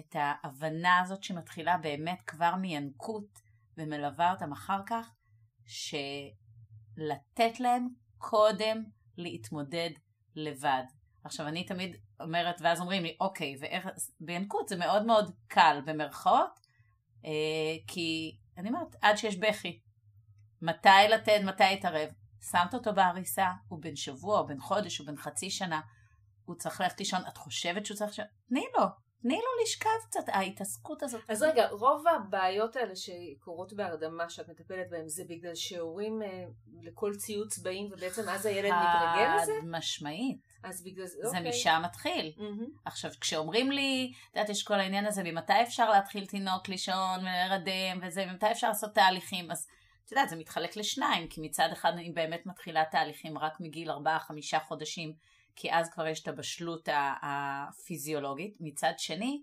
את 0.00 0.16
ההבנה 0.18 1.00
הזאת 1.00 1.22
שמתחילה 1.22 1.78
באמת 1.78 2.22
כבר 2.26 2.54
מינקות 2.54 3.40
ומלווה 3.78 4.32
אותם 4.32 4.52
אחר 4.52 4.80
כך, 4.86 5.10
שלתת 5.66 7.60
להם 7.60 7.88
קודם 8.18 8.84
להתמודד 9.16 9.90
לבד. 10.34 10.82
עכשיו 11.24 11.48
אני 11.48 11.64
תמיד 11.64 11.96
אומרת, 12.20 12.60
ואז 12.60 12.80
אומרים 12.80 13.02
לי, 13.02 13.16
אוקיי, 13.20 13.56
ואיך, 13.60 13.88
בינקות 14.20 14.68
זה 14.68 14.76
מאוד 14.76 15.06
מאוד 15.06 15.34
קל 15.48 15.80
במרכאות, 15.86 16.60
אה, 17.24 17.30
כי 17.86 18.36
אני 18.56 18.68
אומרת, 18.68 18.96
עד 19.02 19.16
שיש 19.16 19.36
בכי. 19.36 19.80
מתי 20.62 20.88
לתת, 21.10 21.40
מתי 21.44 21.64
להתערב. 21.64 22.08
שמת 22.50 22.74
אותו 22.74 22.94
בעריסה, 22.94 23.50
הוא 23.68 23.82
בן 23.82 23.96
שבוע, 23.96 24.38
או 24.38 24.46
בן 24.46 24.60
חודש, 24.60 25.00
או 25.00 25.04
בן 25.04 25.16
חצי 25.16 25.50
שנה, 25.50 25.80
הוא 26.44 26.56
צריך 26.56 26.80
ללכת 26.80 26.98
לישון, 26.98 27.20
את 27.28 27.36
חושבת 27.36 27.86
שהוא 27.86 27.96
צריך 27.96 28.10
לישון? 28.10 28.24
תני 28.48 28.64
לו, 28.78 28.84
תני 29.22 29.34
לו 29.34 29.62
לשכב 29.62 29.90
קצת, 30.08 30.28
ההתעסקות 30.28 31.02
הזאת. 31.02 31.20
אז 31.28 31.42
רגע, 31.42 31.68
רוב 31.68 32.04
הבעיות 32.08 32.76
האלה 32.76 32.96
שקורות 32.96 33.72
בהרדמה 33.72 34.30
שאת 34.30 34.48
מטפלת 34.48 34.90
בהן, 34.90 35.08
זה 35.08 35.24
בגלל 35.28 35.54
שהורים 35.54 36.22
אה, 36.22 36.44
לכל 36.82 37.14
ציוץ 37.14 37.58
באים 37.58 37.90
ובעצם 37.92 38.28
אז 38.28 38.46
הילד 38.46 38.72
מתרגל 38.72 39.36
לזה? 39.42 39.52
חד 39.60 39.68
משמעית. 39.68 40.58
אז 40.62 40.84
בגלל 40.84 41.06
זה, 41.06 41.18
אוקיי. 41.24 41.42
זה 41.42 41.48
משם 41.48 41.82
מתחיל. 41.84 42.32
Mm-hmm. 42.36 42.80
עכשיו, 42.84 43.10
כשאומרים 43.20 43.72
לי, 43.72 44.12
את 44.30 44.36
יודעת, 44.36 44.48
יש 44.50 44.62
כל 44.62 44.74
העניין 44.74 45.06
הזה, 45.06 45.22
ממתי 45.22 45.62
אפשר 45.62 45.90
להתחיל 45.90 46.26
תינוק 46.26 46.68
לישון 46.68 47.20
ולהרדם 47.20 48.00
וזה, 48.02 48.26
ממתי 48.26 48.50
אפשר 48.50 48.68
לעשות 48.68 48.94
תהליכים, 48.94 49.50
אז 49.50 49.66
את 50.06 50.12
יודעת, 50.12 50.28
זה 50.28 50.36
מתחלק 50.36 50.76
לשניים, 50.76 51.28
כי 51.28 51.40
מצד 51.40 51.68
אחד 51.72 51.92
אני 51.92 52.10
באמת 52.10 52.46
מתחילה 52.46 52.84
תהליכים 52.90 53.38
רק 53.38 53.60
מגיל 53.60 53.90
4-5 53.90 53.94
חודשים. 54.60 55.12
כי 55.56 55.72
אז 55.72 55.90
כבר 55.90 56.06
יש 56.06 56.22
את 56.22 56.28
הבשלות 56.28 56.88
הפיזיולוגית. 57.22 58.56
מצד 58.60 58.92
שני, 58.98 59.42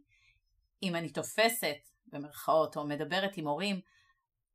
אם 0.84 0.96
אני 0.96 1.10
תופסת, 1.10 1.78
במרכאות, 2.08 2.78
או 2.78 2.88
מדברת 2.88 3.38
עם 3.38 3.48
הורים, 3.48 3.82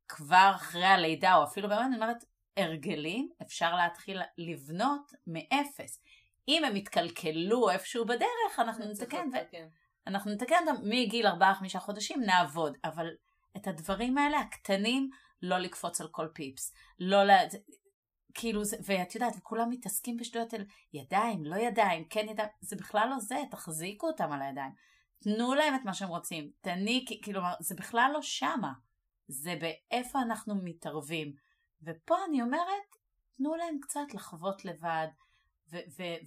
כבר 0.08 0.52
אחרי 0.54 0.84
הלידה, 0.84 1.36
או 1.36 1.44
אפילו 1.44 1.68
באמת, 1.68 1.86
אני 1.86 1.94
אומרת, 1.94 2.24
הרגלים 2.56 3.28
אפשר 3.42 3.74
להתחיל 3.74 4.20
לבנות 4.38 5.12
מאפס. 5.26 6.02
אם 6.48 6.64
הם 6.64 6.76
יתקלקלו 6.76 7.70
איפשהו 7.70 8.04
בדרך, 8.06 8.58
אנחנו 8.58 8.84
נתקן. 8.84 9.28
ו... 9.32 9.36
אנחנו 10.06 10.30
נתקן 10.30 10.54
אותם 10.68 10.88
מגיל 10.88 11.26
4-5 11.26 11.30
חודשים, 11.78 12.22
נעבוד. 12.22 12.76
אבל 12.84 13.06
את 13.56 13.66
הדברים 13.66 14.18
האלה, 14.18 14.40
הקטנים, 14.40 15.10
לא 15.42 15.58
לקפוץ 15.58 16.00
על 16.00 16.08
כל 16.10 16.28
פיפס. 16.34 16.72
לא 16.98 17.24
לה... 17.24 17.38
כאילו, 18.40 18.64
זה, 18.64 18.76
ואת 18.84 19.14
יודעת, 19.14 19.34
וכולם 19.38 19.70
מתעסקים 19.70 20.16
בשטויות 20.16 20.54
על 20.54 20.64
ידיים, 20.92 21.44
לא 21.44 21.56
ידיים, 21.56 22.04
כן 22.04 22.26
ידיים, 22.28 22.48
זה 22.60 22.76
בכלל 22.76 23.08
לא 23.10 23.18
זה, 23.18 23.36
תחזיקו 23.50 24.06
אותם 24.06 24.32
על 24.32 24.42
הידיים. 24.42 24.72
תנו 25.18 25.54
להם 25.54 25.74
את 25.74 25.80
מה 25.84 25.94
שהם 25.94 26.08
רוצים, 26.08 26.50
תניקי, 26.60 27.20
כאילו, 27.22 27.40
זה 27.60 27.74
בכלל 27.74 28.10
לא 28.14 28.22
שמה. 28.22 28.72
זה 29.28 29.54
באיפה 29.60 30.22
אנחנו 30.22 30.54
מתערבים. 30.54 31.32
ופה 31.82 32.16
אני 32.28 32.42
אומרת, 32.42 32.96
תנו 33.36 33.56
להם 33.56 33.78
קצת 33.82 34.14
לחוות 34.14 34.64
לבד, 34.64 35.08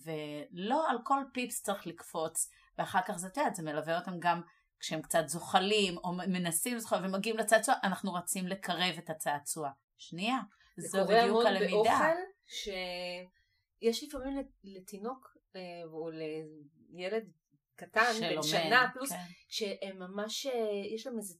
ולא 0.05 0.89
על 0.89 0.97
כל 1.03 1.23
פיפס 1.33 1.63
צריך 1.63 1.87
לקפוץ, 1.87 2.49
ואחר 2.77 3.01
כך 3.07 3.17
זה, 3.17 3.27
את 3.27 3.37
יודעת, 3.37 3.55
זה 3.55 3.63
מלווה 3.63 3.99
אותם 3.99 4.19
גם 4.19 4.41
כשהם 4.79 5.01
קצת 5.01 5.27
זוחלים, 5.27 5.97
או 5.97 6.13
מנסים 6.13 6.75
לזחול 6.75 6.99
ומגיעים 7.03 7.37
לצעצוע, 7.37 7.75
אנחנו 7.83 8.13
רצים 8.13 8.47
לקרב 8.47 8.95
את 8.97 9.09
הצעצוע. 9.09 9.69
שנייה. 9.97 10.39
זה 10.77 10.97
קורה 11.01 11.21
המון 11.21 11.45
באוכל, 11.69 12.17
שיש 12.45 14.03
לפעמים 14.03 14.43
לתינוק 14.63 15.37
אה, 15.55 15.61
או 15.85 16.09
לילד 16.89 17.31
קטן, 17.75 18.11
בן 18.21 18.43
שנה 18.43 18.89
פלוס, 18.93 19.09
כן. 19.11 19.17
שהם 19.49 19.99
ממש, 19.99 20.45
אה, 20.45 20.93
יש 20.95 21.07
להם 21.07 21.17
איזה 21.17 21.35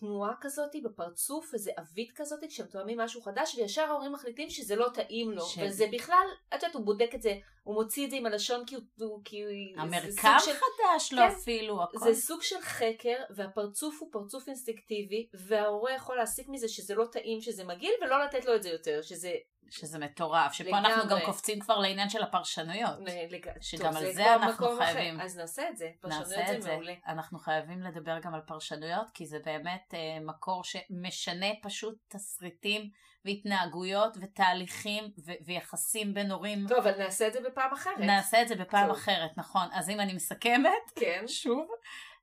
תנועה 0.00 0.34
כזאת 0.40 0.70
בפרצוף, 0.84 1.54
איזה 1.54 1.70
עווית 1.78 2.12
כזאת, 2.14 2.40
כשהם 2.48 2.66
תואמים 2.66 3.00
משהו 3.00 3.22
חדש, 3.22 3.54
וישר 3.54 3.82
ההורים 3.82 4.12
מחליטים 4.12 4.50
שזה 4.50 4.76
לא 4.76 4.88
טעים 4.94 5.30
לו. 5.30 5.44
ש... 5.44 5.58
וזה 5.58 5.86
בכלל, 5.92 6.26
את 6.48 6.54
יודעת, 6.54 6.74
הוא 6.74 6.84
בודק 6.84 7.10
את 7.14 7.22
זה, 7.22 7.38
הוא 7.62 7.74
מוציא 7.74 8.04
את 8.04 8.10
זה 8.10 8.16
עם 8.16 8.26
הלשון 8.26 8.64
כי 8.66 8.74
הוא... 8.74 9.20
כי 9.24 9.44
המרקם 9.76 10.36
של... 10.38 10.52
חדש 10.52 11.12
לו 11.12 11.18
כן, 11.18 11.26
אפילו, 11.26 11.82
הכל. 11.82 11.98
זה 11.98 12.14
סוג 12.14 12.42
של 12.42 12.60
חקר, 12.60 13.16
והפרצוף 13.30 14.00
הוא 14.00 14.08
פרצוף 14.12 14.48
אינסטינקטיבי, 14.48 15.28
וההורה 15.34 15.94
יכול 15.94 16.16
להסיק 16.16 16.48
מזה 16.48 16.68
שזה 16.68 16.94
לא 16.94 17.04
טעים, 17.12 17.40
שזה 17.40 17.64
מגעיל, 17.64 17.92
ולא 18.02 18.24
לתת 18.24 18.44
לו 18.44 18.54
את 18.54 18.62
זה 18.62 18.68
יותר, 18.68 19.02
שזה 19.02 19.34
שזה 19.70 19.98
מטורף, 19.98 20.52
שפה 20.52 20.64
לגמרי. 20.68 20.92
אנחנו 20.92 21.10
גם 21.10 21.18
קופצים 21.24 21.60
כבר 21.60 21.78
לעניין 21.78 22.08
של 22.08 22.22
הפרשנויות. 22.22 22.98
לג... 23.30 23.46
שגם 23.60 23.92
טוב, 23.92 23.96
על 23.96 24.04
זה, 24.04 24.12
זה 24.12 24.34
אנחנו 24.34 24.76
חייבים. 24.78 25.16
אחר. 25.16 25.24
אז 25.24 25.38
נעשה 25.38 25.68
את 25.68 25.76
זה, 25.76 25.90
פרשנויות 26.00 26.62
זה, 26.62 26.70
מעולה. 26.72 26.94
אנחנו 27.06 27.38
חייבים 27.38 27.82
לדבר 27.82 28.18
גם 28.18 28.34
על 28.34 28.40
פרשנויות, 28.40 29.10
כי 29.14 29.26
זה 29.26 29.38
באמת 29.44 29.94
אה, 29.94 30.20
מקור 30.20 30.64
שמשנה 30.64 31.46
פשוט 31.62 31.94
תסריטים 32.08 32.90
והתנהגויות 33.24 34.16
ותהליכים 34.20 35.04
ו- 35.26 35.32
ויחסים 35.46 36.14
בין 36.14 36.30
הורים. 36.30 36.66
טוב, 36.68 36.78
אבל 36.78 36.98
נעשה 36.98 37.26
את 37.26 37.32
זה 37.32 37.40
בפעם 37.40 37.72
אחרת. 37.72 37.98
נעשה 37.98 38.42
את 38.42 38.48
זה 38.48 38.54
בפעם 38.54 38.86
טוב. 38.86 38.96
אחרת, 38.96 39.30
נכון. 39.36 39.68
אז 39.72 39.90
אם 39.90 40.00
אני 40.00 40.12
מסכמת, 40.12 40.92
כן. 40.94 41.24
שוב. 41.42 41.68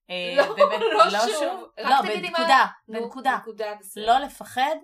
אה, 0.09 0.33
לא, 0.37 0.55
באמת, 0.55 0.81
לא, 0.81 1.05
לא 1.05 1.19
שוב. 1.19 1.29
שוב. 1.29 1.69
לא, 1.77 2.01
בנקודה, 2.01 2.65
מה... 2.87 2.99
בנקודה. 2.99 3.37
בנקודה 3.45 3.73
לא 3.95 4.17
לפחד. 4.19 4.75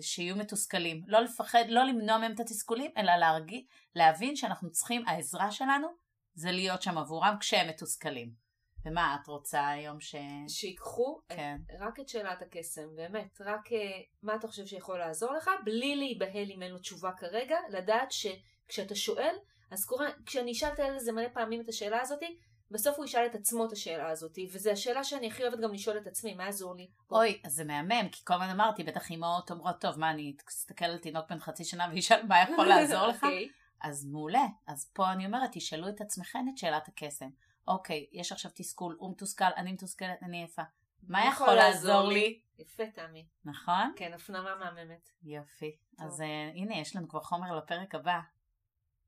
שיהיו 0.00 0.36
מתוסכלים. 0.36 1.02
לא 1.06 1.20
לפחד, 1.20 1.64
לא 1.68 1.84
למנוע 1.84 2.18
מהם 2.18 2.32
את 2.32 2.40
התסכולים, 2.40 2.90
אלא 2.96 3.16
להרגיש, 3.16 3.62
להבין 3.94 4.36
שאנחנו 4.36 4.70
צריכים, 4.70 5.08
העזרה 5.08 5.50
שלנו 5.50 5.88
זה 6.34 6.50
להיות 6.50 6.82
שם 6.82 6.98
עבורם 6.98 7.36
כשהם 7.40 7.68
מתוסכלים. 7.68 8.42
ומה 8.84 9.16
את 9.22 9.26
רוצה 9.26 9.68
היום 9.68 10.00
ש... 10.00 10.14
שיקחו 10.48 11.20
כן. 11.28 11.56
את, 11.66 11.76
רק 11.80 12.00
את 12.00 12.08
שאלת 12.08 12.42
הקסם, 12.42 12.96
באמת, 12.96 13.40
רק 13.40 13.72
אה, 13.72 14.00
מה 14.22 14.34
אתה 14.34 14.48
חושב 14.48 14.66
שיכול 14.66 14.98
לעזור 14.98 15.32
לך, 15.32 15.50
בלי 15.64 15.96
להיבהל 15.96 16.50
אם 16.50 16.62
אין 16.62 16.70
לו 16.70 16.78
תשובה 16.78 17.12
כרגע, 17.12 17.56
לדעת 17.70 18.12
שכשאתה 18.12 18.94
שואל, 18.94 19.34
אז 19.70 19.84
קורה, 19.84 20.06
כשאני 20.26 20.52
אשאל 20.52 20.72
את 20.72 20.78
הילד 20.78 20.96
הזה 20.96 21.12
מלא 21.12 21.28
פעמים 21.34 21.60
את 21.60 21.68
השאלה 21.68 22.00
הזאתי, 22.00 22.38
בסוף 22.72 22.96
הוא 22.96 23.04
ישאל 23.04 23.26
את 23.26 23.34
עצמו 23.34 23.66
את 23.66 23.72
השאלה 23.72 24.10
הזאתי, 24.10 24.48
וזו 24.52 24.70
השאלה 24.70 25.04
שאני 25.04 25.26
הכי 25.26 25.42
אוהבת 25.42 25.60
גם 25.60 25.72
לשאול 25.72 25.98
את 25.98 26.06
עצמי, 26.06 26.34
מה 26.34 26.44
יעזור 26.44 26.74
לי? 26.74 26.90
אוי, 27.10 27.40
אז 27.44 27.52
זה 27.52 27.64
מהמם, 27.64 28.08
כי 28.12 28.24
כל 28.24 28.34
הזמן 28.34 28.48
אמרתי, 28.48 28.82
בטח 28.82 29.10
אמהות 29.10 29.50
אומרות, 29.50 29.80
טוב, 29.80 29.98
מה, 29.98 30.10
אני 30.10 30.36
אסתכל 30.48 30.84
על 30.84 30.98
תינוק 30.98 31.30
בן 31.30 31.38
חצי 31.38 31.64
שנה 31.64 31.88
וישאל 31.92 32.26
מה 32.26 32.42
יכול 32.42 32.66
לעזור 32.74 33.06
לך? 33.06 33.24
אוקיי. 33.24 33.48
אז 33.80 34.06
מעולה. 34.06 34.46
אז 34.66 34.90
פה 34.92 35.12
אני 35.12 35.26
אומרת, 35.26 35.50
תשאלו 35.52 35.88
את 35.88 36.00
עצמכם 36.00 36.46
את 36.52 36.58
שאלת 36.58 36.88
הקסם. 36.88 37.28
אוקיי, 37.68 38.06
יש 38.12 38.32
עכשיו 38.32 38.50
תסכול, 38.54 38.96
הוא 38.98 39.10
מתוסכל, 39.10 39.44
אני 39.56 39.72
מתוסכלת, 39.72 40.22
אני 40.22 40.38
עייפה. 40.38 40.62
מה 41.02 41.26
יכול 41.26 41.54
לעזור 41.54 42.08
לי? 42.08 42.40
יפה, 42.58 42.82
תמי. 42.94 43.26
נכון? 43.44 43.92
כן, 43.96 44.12
הפנמה 44.12 44.54
מהממת. 44.54 45.08
יופי. 45.22 45.76
אז 45.98 46.20
uh, 46.20 46.24
הנה, 46.54 46.78
יש 46.78 46.96
לנו 46.96 47.08
כבר 47.08 47.20
חומר 47.20 47.56
לפרק 47.56 47.94
הבא. 47.94 48.20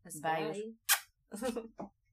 אז. 0.07 0.21
ביי. 0.21 0.73